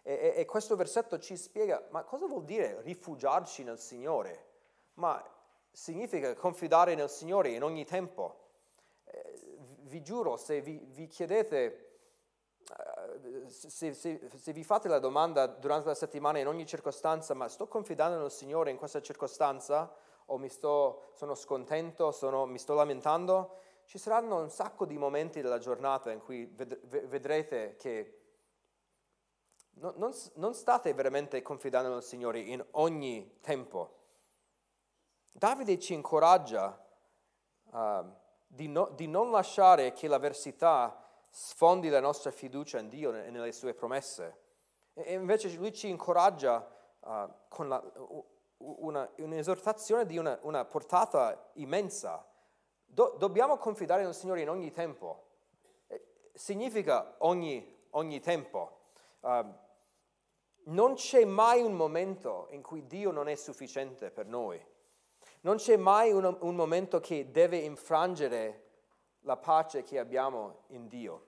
[0.02, 4.46] E, e, e questo versetto ci spiega, ma cosa vuol dire rifugiarci nel Signore?
[4.94, 5.22] Ma
[5.70, 8.43] significa confidare nel Signore in ogni tempo.
[9.94, 11.90] Eh, vi giuro, se vi, vi chiedete
[13.46, 17.68] se, se, se, vi fate la domanda durante la settimana in ogni circostanza, ma sto
[17.68, 19.94] confidando nel Signore in questa circostanza
[20.26, 25.42] o mi sto, sono scontento, sono, mi sto lamentando, ci saranno un sacco di momenti
[25.42, 28.20] della giornata in cui vedrete che
[29.74, 33.98] non, non, non state veramente confidando nel Signore in ogni tempo.
[35.30, 36.82] Davide ci incoraggia
[37.64, 38.22] uh,
[38.54, 43.52] di, no, di non lasciare che l'avversità sfondi la nostra fiducia in Dio e nelle
[43.52, 44.42] sue promesse.
[44.94, 46.64] E invece lui ci incoraggia
[47.00, 47.82] uh, con la,
[48.58, 52.24] una, un'esortazione di una, una portata immensa.
[52.84, 55.22] Do, dobbiamo confidare nel Signore in ogni tempo.
[56.32, 58.82] Significa ogni, ogni tempo.
[59.20, 59.52] Uh,
[60.66, 64.64] non c'è mai un momento in cui Dio non è sufficiente per noi.
[65.44, 68.62] Non c'è mai un, un momento che deve infrangere
[69.20, 71.26] la pace che abbiamo in Dio.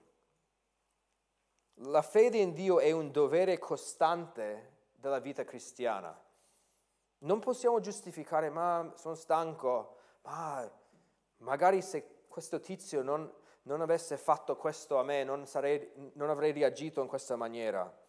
[1.81, 6.19] La fede in Dio è un dovere costante della vita cristiana.
[7.19, 10.67] Non possiamo giustificare, ma sono stanco, ma
[11.37, 13.31] magari se questo tizio non,
[13.63, 18.05] non avesse fatto questo a me, non, sarei, non avrei reagito in questa maniera.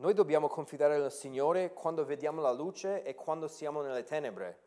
[0.00, 4.60] Noi dobbiamo confidare nel Signore quando vediamo la luce e quando siamo nelle tenebre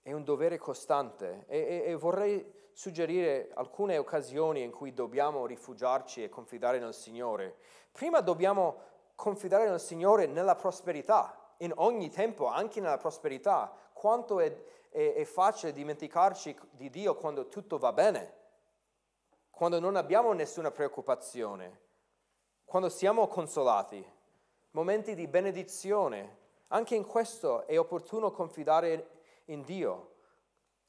[0.00, 6.22] è un dovere costante e, e, e, vorrei suggerire alcune occasioni in cui dobbiamo rifugiarci
[6.22, 7.56] e confidare nel Signore.
[7.92, 8.80] Prima dobbiamo
[9.14, 13.70] confidare nel Signore nella prosperità, in ogni tempo, anche nella prosperità.
[13.92, 14.56] Quanto è,
[14.88, 18.32] è, è facile dimenticarci di Dio quando tutto va bene,
[19.50, 21.83] quando non abbiamo nessuna preoccupazione,
[22.74, 24.04] quando siamo consolati,
[24.72, 26.38] momenti di benedizione.
[26.70, 29.10] Anche in questo è opportuno confidare
[29.44, 30.14] in Dio,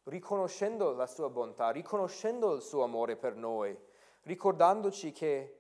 [0.06, 3.78] riconoscendo la sua bontà, riconoscendo il suo amore per noi,
[4.24, 5.60] ricordandoci che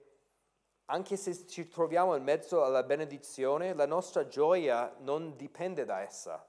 [0.85, 6.43] anche se ci troviamo in mezzo alla benedizione, la nostra gioia non dipende da essa.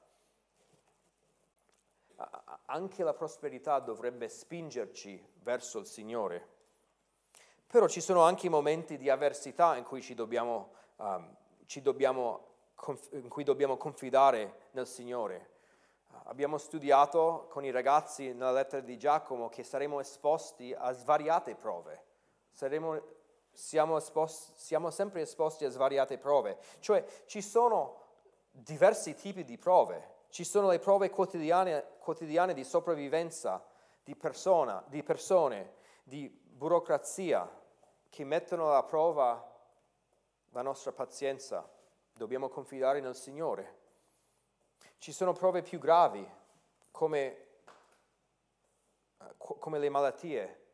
[2.64, 6.54] Anche la prosperità dovrebbe spingerci verso il Signore.
[7.66, 11.36] Però ci sono anche momenti di avversità in cui, ci dobbiamo, um,
[11.66, 12.46] ci dobbiamo,
[13.12, 15.54] in cui dobbiamo confidare nel Signore
[16.24, 22.04] abbiamo studiato con i ragazzi nella lettera di Giacomo che saremo esposti a svariate prove.
[22.52, 23.00] Saremo,
[23.52, 26.58] siamo, esposti, siamo sempre esposti a svariate prove.
[26.80, 28.02] Cioè ci sono
[28.50, 30.14] diversi tipi di prove.
[30.28, 33.64] Ci sono le prove quotidiane, quotidiane di sopravvivenza
[34.02, 37.48] di, persona, di persone, di burocrazia,
[38.08, 39.54] che mettono alla prova
[40.50, 41.68] la nostra pazienza.
[42.14, 43.84] Dobbiamo confidare nel Signore.
[44.96, 46.26] Ci sono prove più gravi,
[46.90, 47.46] come,
[49.18, 50.64] eh, come le malattie,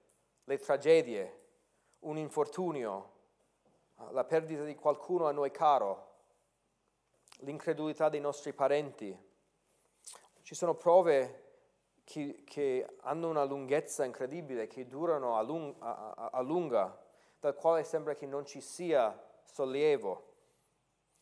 [0.45, 1.41] le tragedie,
[2.01, 3.11] un infortunio,
[4.11, 6.11] la perdita di qualcuno a noi caro,
[7.39, 9.30] l'incredulità dei nostri parenti.
[10.43, 11.41] Ci sono prove
[12.12, 16.94] che, che hanno una lunghezza incredibile, che durano a, lung- a, a, a lunga,
[17.40, 20.30] dal quale sembra che non ci sia sollievo.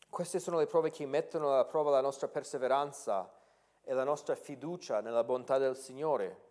[0.09, 3.33] Queste sono le prove che mettono alla prova la nostra perseveranza
[3.81, 6.49] e la nostra fiducia nella bontà del Signore.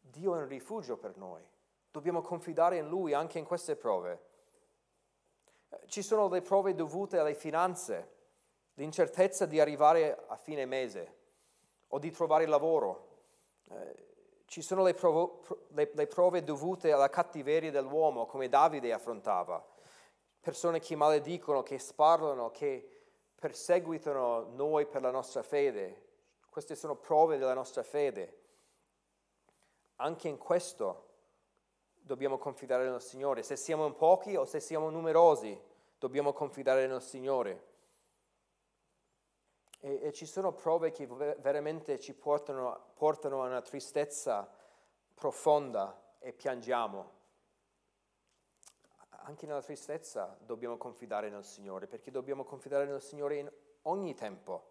[0.00, 1.46] Dio è un rifugio per noi.
[1.92, 4.26] Dobbiamo confidare in Lui anche in queste prove.
[5.86, 8.14] Ci sono le prove dovute alle finanze,
[8.74, 11.18] l'incertezza di arrivare a fine mese
[11.86, 13.09] o di trovare lavoro.
[13.70, 14.08] Eh,
[14.46, 19.64] ci sono le, provo, le, le prove dovute alla cattiveria dell'uomo, come Davide affrontava.
[20.40, 23.00] Persone che maledicono, che sparlano, che
[23.38, 26.08] perseguitano noi per la nostra fede.
[26.48, 28.38] Queste sono prove della nostra fede.
[29.96, 31.08] Anche in questo
[31.92, 33.42] dobbiamo confidare nel Signore.
[33.42, 35.58] Se siamo in pochi o se siamo numerosi,
[35.98, 37.68] dobbiamo confidare nel Signore.
[39.80, 44.48] E, e ci sono prove che veramente ci portano, portano a una tristezza
[45.14, 47.18] profonda e piangiamo.
[49.24, 53.52] Anche nella tristezza dobbiamo confidare nel Signore, perché dobbiamo confidare nel Signore in
[53.82, 54.68] ogni tempo.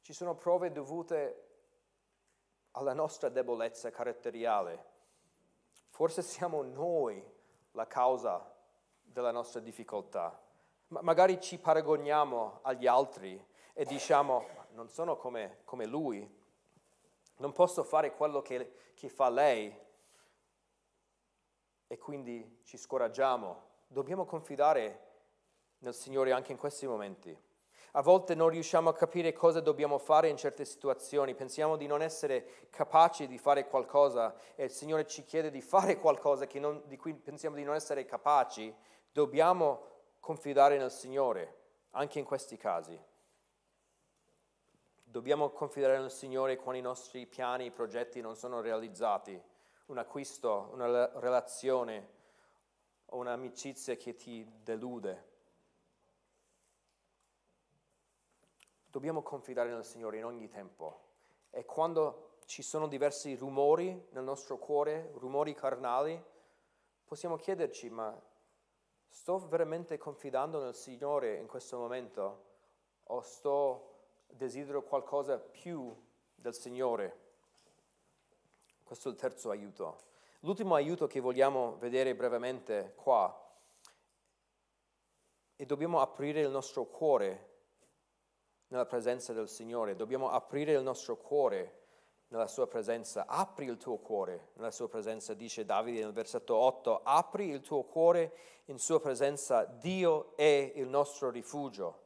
[0.00, 1.48] Ci sono prove dovute
[2.72, 4.90] alla nostra debolezza caratteriale.
[5.88, 7.24] Forse siamo noi
[7.72, 8.52] la causa
[9.00, 10.40] della nostra difficoltà.
[10.92, 16.30] Ma magari ci paragoniamo agli altri e diciamo, non sono come, come lui,
[17.38, 19.74] non posso fare quello che, che fa lei.
[21.86, 23.70] E quindi ci scoraggiamo.
[23.86, 25.08] Dobbiamo confidare
[25.78, 27.34] nel Signore anche in questi momenti.
[27.92, 32.02] A volte non riusciamo a capire cosa dobbiamo fare in certe situazioni, pensiamo di non
[32.02, 36.98] essere capaci di fare qualcosa e il Signore ci chiede di fare qualcosa non, di
[36.98, 38.74] cui pensiamo di non essere capaci,
[39.10, 39.91] dobbiamo
[40.22, 42.96] confidare nel Signore anche in questi casi.
[45.02, 49.38] Dobbiamo confidare nel Signore quando i nostri piani, i progetti non sono realizzati,
[49.86, 52.20] un acquisto, una relazione
[53.06, 55.30] o un'amicizia che ti delude.
[58.86, 61.00] Dobbiamo confidare nel Signore in ogni tempo
[61.50, 66.22] e quando ci sono diversi rumori nel nostro cuore, rumori carnali,
[67.04, 68.30] possiamo chiederci, ma
[69.12, 72.44] sto veramente confidando nel Signore in questo momento
[73.04, 73.90] o sto
[74.26, 75.94] desidero qualcosa più
[76.34, 77.20] del Signore?
[78.82, 79.98] Questo è il terzo aiuto.
[80.40, 83.38] L'ultimo aiuto che vogliamo vedere brevemente qua
[85.56, 87.50] è dobbiamo aprire il nostro cuore
[88.68, 91.81] nella presenza del Signore, dobbiamo aprire il nostro cuore
[92.32, 93.26] nella sua presenza.
[93.26, 97.84] Apri il tuo cuore nella sua presenza, dice Davide nel versetto 8, apri il tuo
[97.84, 98.34] cuore
[98.66, 102.00] in sua presenza, Dio è il nostro rifugio.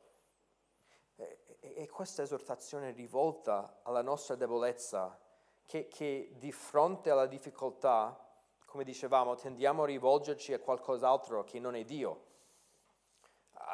[1.14, 5.16] E, e, questa esortazione rivolta alla nostra debolezza,
[5.64, 8.20] che, che di fronte alla difficoltà,
[8.64, 12.24] come dicevamo, tendiamo a rivolgerci a qualcos'altro che non è Dio.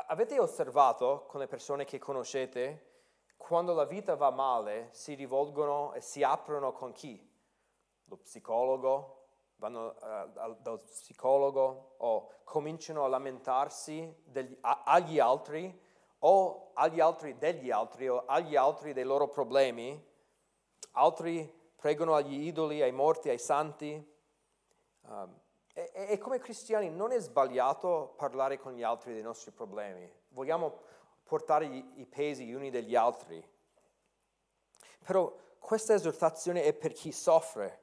[0.08, 2.91] Avete osservato con le persone che conoscete,
[3.42, 7.20] quando la vita va male, si rivolgono e si aprono con chi?
[8.04, 9.22] Lo psicologo,
[9.56, 15.80] vanno uh, dal psicologo o cominciano a lamentarsi degli, a, agli altri
[16.20, 20.10] o agli altri degli altri o agli altri dei loro problemi.
[20.92, 24.10] Altri pregano agli idoli, ai morti, ai santi.
[25.00, 25.40] Um,
[25.74, 30.08] e, e, come cristiani non è sbagliato parlare con gli altri dei nostri problemi.
[30.28, 30.80] Vogliamo
[31.22, 33.42] portare i, pesi gli uni degli altri.
[35.04, 37.80] Però questa esortazione è per chi soffre,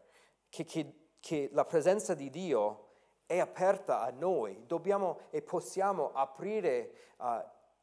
[0.49, 2.87] che, che, che la presenza di Dio
[3.25, 4.65] è aperta a noi.
[4.65, 7.25] Dobbiamo e possiamo aprire uh,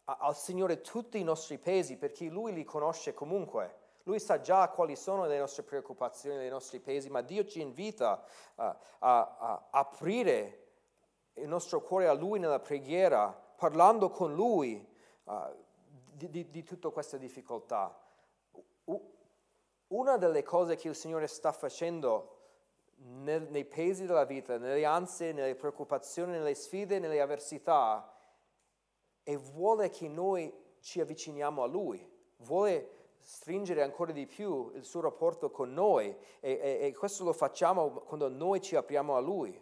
[0.04, 3.84] al Signore tutti i nostri pesi perché Lui li conosce comunque.
[4.04, 8.24] Lui sa già quali sono le nostre preoccupazioni, i nostri pesi, ma Dio ci invita
[8.54, 10.66] uh, a, a, aprire
[11.34, 14.94] il nostro cuore a Lui nella preghiera, parlando con Lui
[15.26, 15.54] uh,
[16.12, 17.96] di, di, di tutte queste difficoltà.
[19.88, 22.32] Una delle cose che il Signore sta facendo
[22.96, 28.12] nel, nei pesi della vita, nelle ansie, nelle preoccupazioni, nelle sfide, nelle avversità,
[29.22, 32.08] e vuole che noi ci avviciniamo a Lui,
[32.38, 37.32] vuole stringere ancora di più il suo rapporto con noi e, e, e questo lo
[37.32, 39.60] facciamo quando noi ci apriamo a Lui.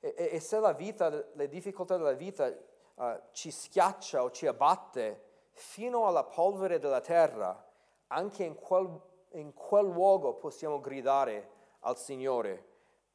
[0.00, 2.54] E, e se la vita, le difficoltà della vita
[2.98, 7.66] uh, ci schiaccia o ci abbatte fino alla polvere della terra,
[8.08, 9.00] anche in quel,
[9.32, 12.66] in quel luogo possiamo gridare al Signore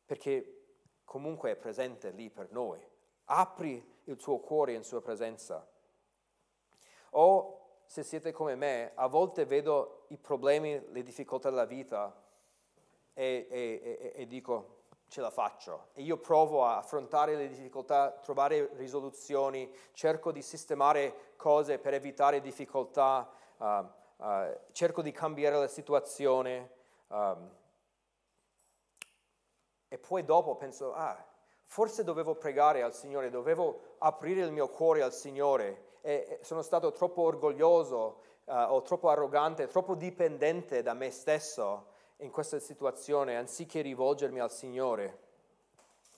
[0.05, 0.63] perché
[1.05, 2.79] comunque è presente lì per noi.
[3.25, 5.65] Apri il tuo cuore in sua presenza.
[7.11, 12.13] O se siete come me, a volte vedo i problemi, le difficoltà della vita
[13.13, 14.82] e, e, e, e dico
[15.13, 15.89] ce la faccio.
[15.93, 22.41] E io provo a affrontare le difficoltà, trovare risoluzioni, cerco di sistemare cose per evitare
[22.41, 26.71] difficoltà, uh, uh, cerco di cambiare la situazione
[27.09, 27.47] um,
[29.87, 31.23] e poi dopo penso, ah,
[31.65, 35.91] forse dovevo pregare al Signore, dovevo aprire il mio cuore al Signore.
[36.01, 41.91] E sono stato troppo orgoglioso uh, o troppo arrogante, troppo dipendente da me stesso
[42.23, 45.19] in questa situazione anziché rivolgermi al Signore.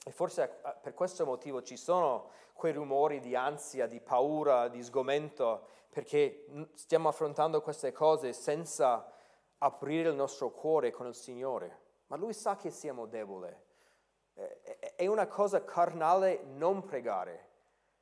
[0.06, 4.84] E forse eh, per questo motivo ci sono quei rumori di ansia, di paura, di
[4.84, 6.45] sgomento, perché
[6.76, 9.12] stiamo affrontando queste cose senza
[9.58, 11.84] aprire il nostro cuore con il Signore.
[12.08, 13.53] Ma Lui sa che siamo deboli.
[14.95, 17.49] È una cosa carnale non pregare.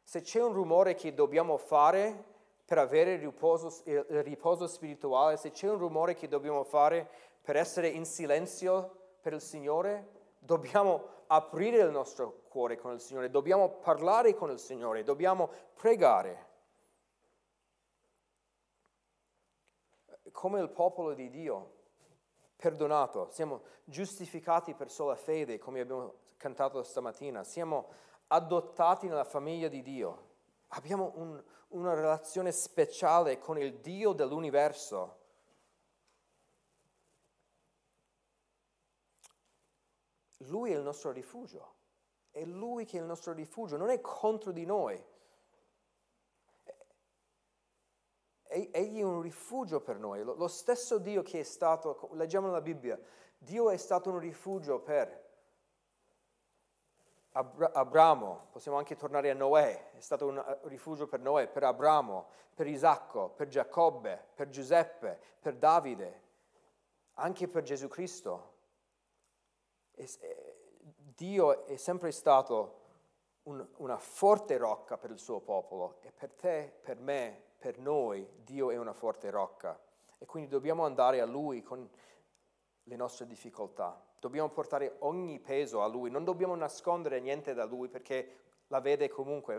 [0.04, 2.32] Se c'è un rumore che dobbiamo fare
[2.66, 7.10] per avere il riposo, il riposo spirituale, se c'è un rumore che dobbiamo fare
[7.44, 13.30] per essere in silenzio per il Signore, dobbiamo aprire il nostro cuore con il Signore,
[13.30, 16.52] dobbiamo parlare con il Signore, dobbiamo pregare.
[20.32, 21.72] Come il popolo di Dio,
[22.56, 27.90] perdonato, siamo giustificati per sola fede, come abbiamo cantato stamattina, siamo
[28.28, 30.28] adottati nella famiglia di Dio,
[30.70, 35.23] abbiamo un, una relazione speciale con il Dio dell'universo
[40.48, 41.76] Lui è il nostro rifugio,
[42.32, 45.04] è Lui che è il nostro rifugio, non è contro di noi.
[48.48, 53.00] Egli è un rifugio per noi, lo stesso Dio che è stato, leggiamo nella Bibbia,
[53.36, 55.22] Dio è stato un rifugio per
[57.32, 62.68] Abramo, possiamo anche tornare a Noè, è stato un rifugio per Noè, per Abramo, per
[62.68, 66.22] Isacco, per Giacobbe, per Giuseppe, per Davide,
[67.14, 68.53] anche per Gesù Cristo.
[71.16, 72.82] Dio è sempre stato
[73.44, 78.28] un, una forte rocca per il suo popolo e per te, per me, per noi,
[78.44, 79.80] Dio è una forte rocca.
[80.18, 81.90] E quindi dobbiamo andare a Lui con
[82.84, 84.02] le nostre difficoltà.
[84.20, 89.10] Dobbiamo portare ogni peso a Lui, non dobbiamo nascondere niente da Lui perché la vede
[89.10, 89.54] comunque.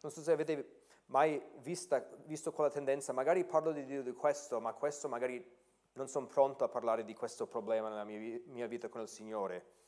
[0.00, 4.60] Non so se avete mai vista, visto quella tendenza, magari parlo di Dio di questo,
[4.60, 5.44] ma questo magari
[5.92, 9.78] non sono pronto a parlare di questo problema nella mia, mia vita con il Signore.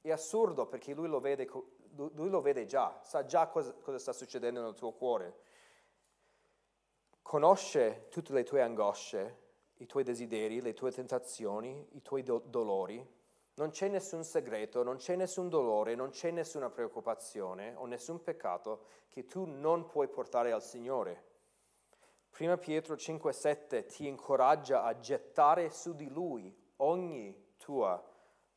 [0.00, 1.48] È assurdo perché lui lo vede,
[1.94, 5.44] lui lo vede già, sa già cosa, cosa sta succedendo nel tuo cuore.
[7.22, 9.44] Conosce tutte le tue angosce,
[9.78, 13.14] i tuoi desideri, le tue tentazioni, i tuoi do- dolori.
[13.54, 18.84] Non c'è nessun segreto, non c'è nessun dolore, non c'è nessuna preoccupazione o nessun peccato
[19.08, 21.24] che tu non puoi portare al Signore.
[22.36, 27.98] Prima Pietro 5,7 ti incoraggia a gettare su di lui ogni tua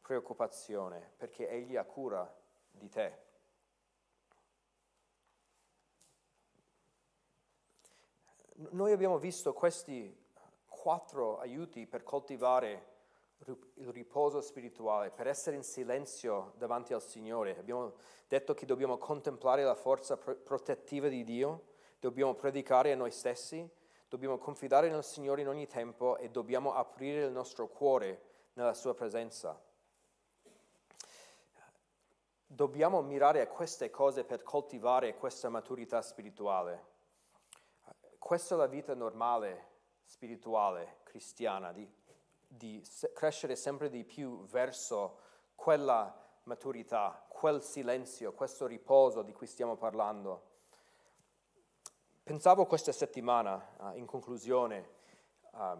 [0.01, 2.29] preoccupazione, perché egli ha cura
[2.71, 3.17] di te.
[8.71, 10.13] Noi abbiamo visto questi
[10.67, 12.87] quattro aiuti per coltivare
[13.45, 17.57] il riposo spirituale, per essere in silenzio davanti al Signore.
[17.57, 17.93] Abbiamo
[18.27, 23.67] detto che dobbiamo contemplare la forza protettiva di Dio dobbiamo predicare a noi stessi,
[24.07, 28.21] dobbiamo confidare nel Signore in ogni tempo e dobbiamo aprire il nostro cuore
[28.53, 29.61] nella sua presenza.
[32.45, 36.97] Dobbiamo mirare a queste cose per coltivare questa maturità spirituale.
[38.17, 39.67] Questa è la vita normale,
[40.03, 41.87] spirituale, cristiana, di,
[42.47, 42.83] di
[43.13, 45.19] crescere sempre di più verso
[45.53, 50.48] quella maturità, quel silenzio, questo riposo di cui stiamo parlando.
[52.29, 54.87] Pensavo questa settimana, uh, in conclusione,
[55.53, 55.79] uh,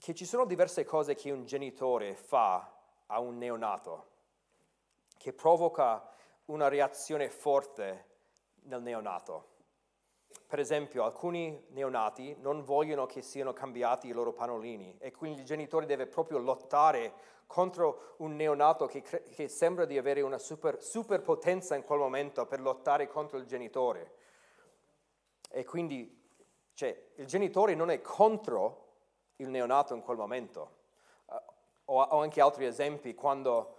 [0.00, 2.72] che ci sono diverse cose che un genitore fa
[3.04, 4.06] a un neonato,
[5.18, 6.08] che provoca
[6.46, 8.06] una reazione forte
[8.62, 9.48] nel neonato.
[10.46, 15.46] Per esempio, alcuni neonati non vogliono che siano cambiati i loro pannolini e quindi il
[15.46, 17.12] genitore deve proprio lottare
[17.46, 22.46] contro un neonato che, cre- che sembra di avere una super, superpotenza in quel momento
[22.46, 24.24] per lottare contro il genitore.
[25.50, 26.16] E quindi
[26.76, 28.84] cioè, il genitore non è contro
[29.36, 30.76] il neonato in quel momento.
[31.24, 31.34] Uh,
[31.86, 33.76] ho, ho, anche altri esempi quando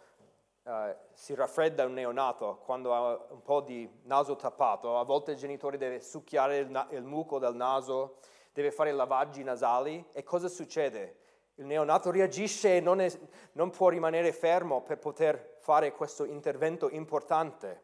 [0.63, 5.38] uh, si raffredda un neonato, quando ha un po' di naso tappato, a volte il
[5.38, 8.18] genitore deve succhiare il, na- il muco del naso,
[8.51, 11.18] deve fare lavaggi nasali e cosa succede?
[11.55, 13.11] Il neonato reagisce e non, è,
[13.51, 17.84] non può rimanere fermo per poter fare questo intervento importante.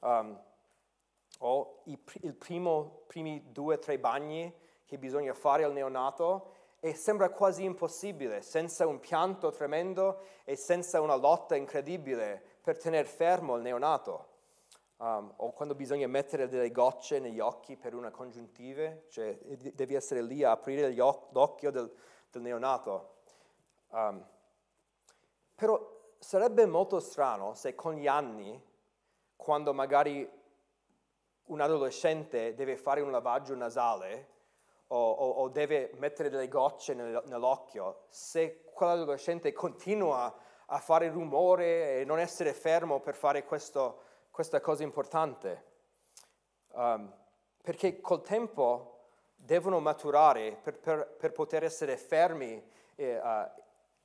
[0.00, 0.36] Um,
[1.42, 4.52] o i il primo, primi due o tre bagni
[4.84, 11.00] che bisogna fare al neonato e sembra quasi impossibile, senza un pianto tremendo e senza
[11.00, 14.28] una lotta incredibile per tenere fermo il neonato.
[14.96, 20.20] Um, o quando bisogna mettere delle gocce negli occhi per una congiuntive, cioè devi essere
[20.20, 21.90] lì a aprire l'occhio del,
[22.30, 23.14] del neonato.
[23.88, 24.26] Um,
[25.54, 28.62] però sarebbe molto strano se con gli anni,
[29.36, 30.28] quando magari
[31.50, 34.38] un adolescente deve fare un lavaggio nasale
[34.88, 40.34] o, o, o deve mettere delle gocce nel, nell'occhio, se quell'adolescente continua
[40.66, 45.68] a fare rumore e non essere fermo per fare questo, questa cosa importante.
[46.72, 47.12] Um,
[47.62, 48.98] perché col tempo
[49.34, 52.62] devono maturare per, per, per poter essere fermi
[52.94, 53.50] e, uh,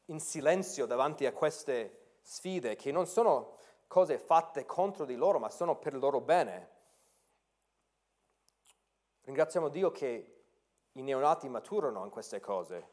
[0.06, 5.50] in silenzio davanti a queste sfide che non sono cose fatte contro di loro, ma
[5.50, 6.74] sono per il loro bene.
[9.26, 10.34] Ringraziamo Dio che
[10.92, 12.88] i neonati maturano in queste cose,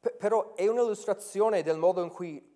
[0.00, 2.50] P- però è un'illustrazione del modo in cui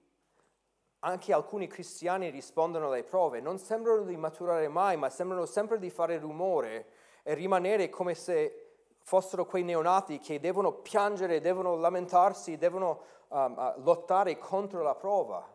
[1.01, 3.41] anche alcuni cristiani rispondono alle prove.
[3.41, 6.89] Non sembrano di maturare mai, ma sembrano sempre di fare rumore
[7.23, 13.81] e rimanere come se fossero quei neonati che devono piangere, devono lamentarsi, devono um, uh,
[13.83, 15.49] lottare contro la prova.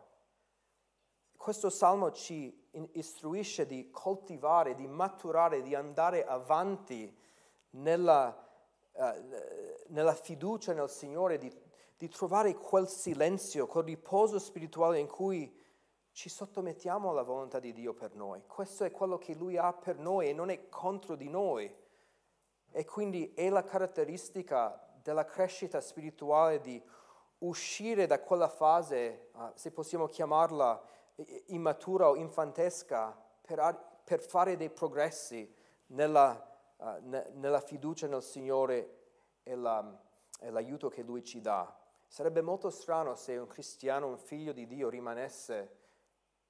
[1.36, 7.20] Questo salmo ci istruisce di coltivare, di maturare, di andare avanti
[7.72, 8.34] nella,
[8.92, 9.02] uh,
[9.88, 11.52] nella fiducia nel Signore, di,
[11.96, 15.60] di trovare quel silenzio, quel riposo spirituale in cui
[16.12, 18.42] ci sottomettiamo alla volontà di Dio per noi.
[18.46, 21.74] Questo è quello che Lui ha per noi e non è contro di noi.
[22.70, 26.82] E quindi è la caratteristica della crescita spirituale di
[27.38, 30.82] uscire da quella fase, uh, se possiamo chiamarla
[31.46, 35.54] immatura o infantesca, per, per fare dei progressi
[35.88, 36.51] nella,
[36.82, 38.98] uh, ne, nella, fiducia nel Signore
[39.42, 40.00] e, la,
[40.40, 41.74] e l'aiuto che Lui ci dà.
[42.06, 45.80] Sarebbe molto strano se un cristiano, un figlio di Dio, rimanesse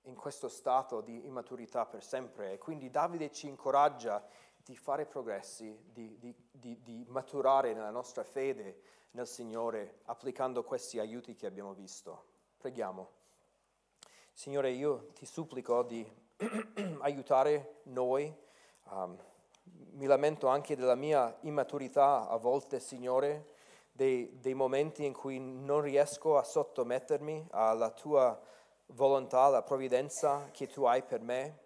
[0.02, 2.52] in questo stato di immaturità per sempre.
[2.52, 4.26] E quindi Davide ci incoraggia
[4.56, 8.80] di fare progressi, di, di, di, di, maturare nella nostra fede
[9.12, 12.24] nel Signore, applicando questi aiuti che abbiamo visto.
[12.58, 13.10] Preghiamo.
[14.32, 16.04] Signore, io ti supplico di
[17.00, 18.34] aiutare noi.
[18.84, 19.16] Um,
[19.64, 23.46] mi lamento anche della mia immaturità a volte, Signore,
[23.92, 28.40] dei, dei momenti in cui non riesco a sottomettermi alla tua
[28.86, 31.58] volontà, alla provvidenza che tu hai per me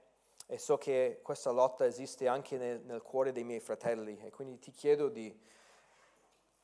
[0.47, 4.59] e so che questa lotta esiste anche nel, nel cuore dei miei fratelli e quindi
[4.59, 5.34] ti chiedo di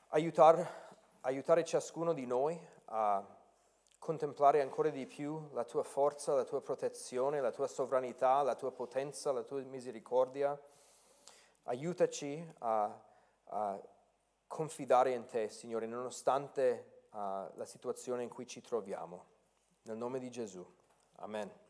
[0.09, 0.89] aiutar,
[1.21, 3.25] aiutare ciascuno di noi a
[3.99, 8.71] contemplare ancora di più la tua forza, la tua protezione, la ua sovranità, la tua
[8.71, 10.59] potenza, la tua misericordia.
[11.63, 13.01] Aiutaci a,
[13.45, 13.81] a
[14.47, 17.17] confidare in te, Signore, nonostante uh,
[17.55, 19.25] la situazione in cui ci troviamo.
[19.83, 20.65] Nel nome di Gesù.
[21.15, 21.62] Amen.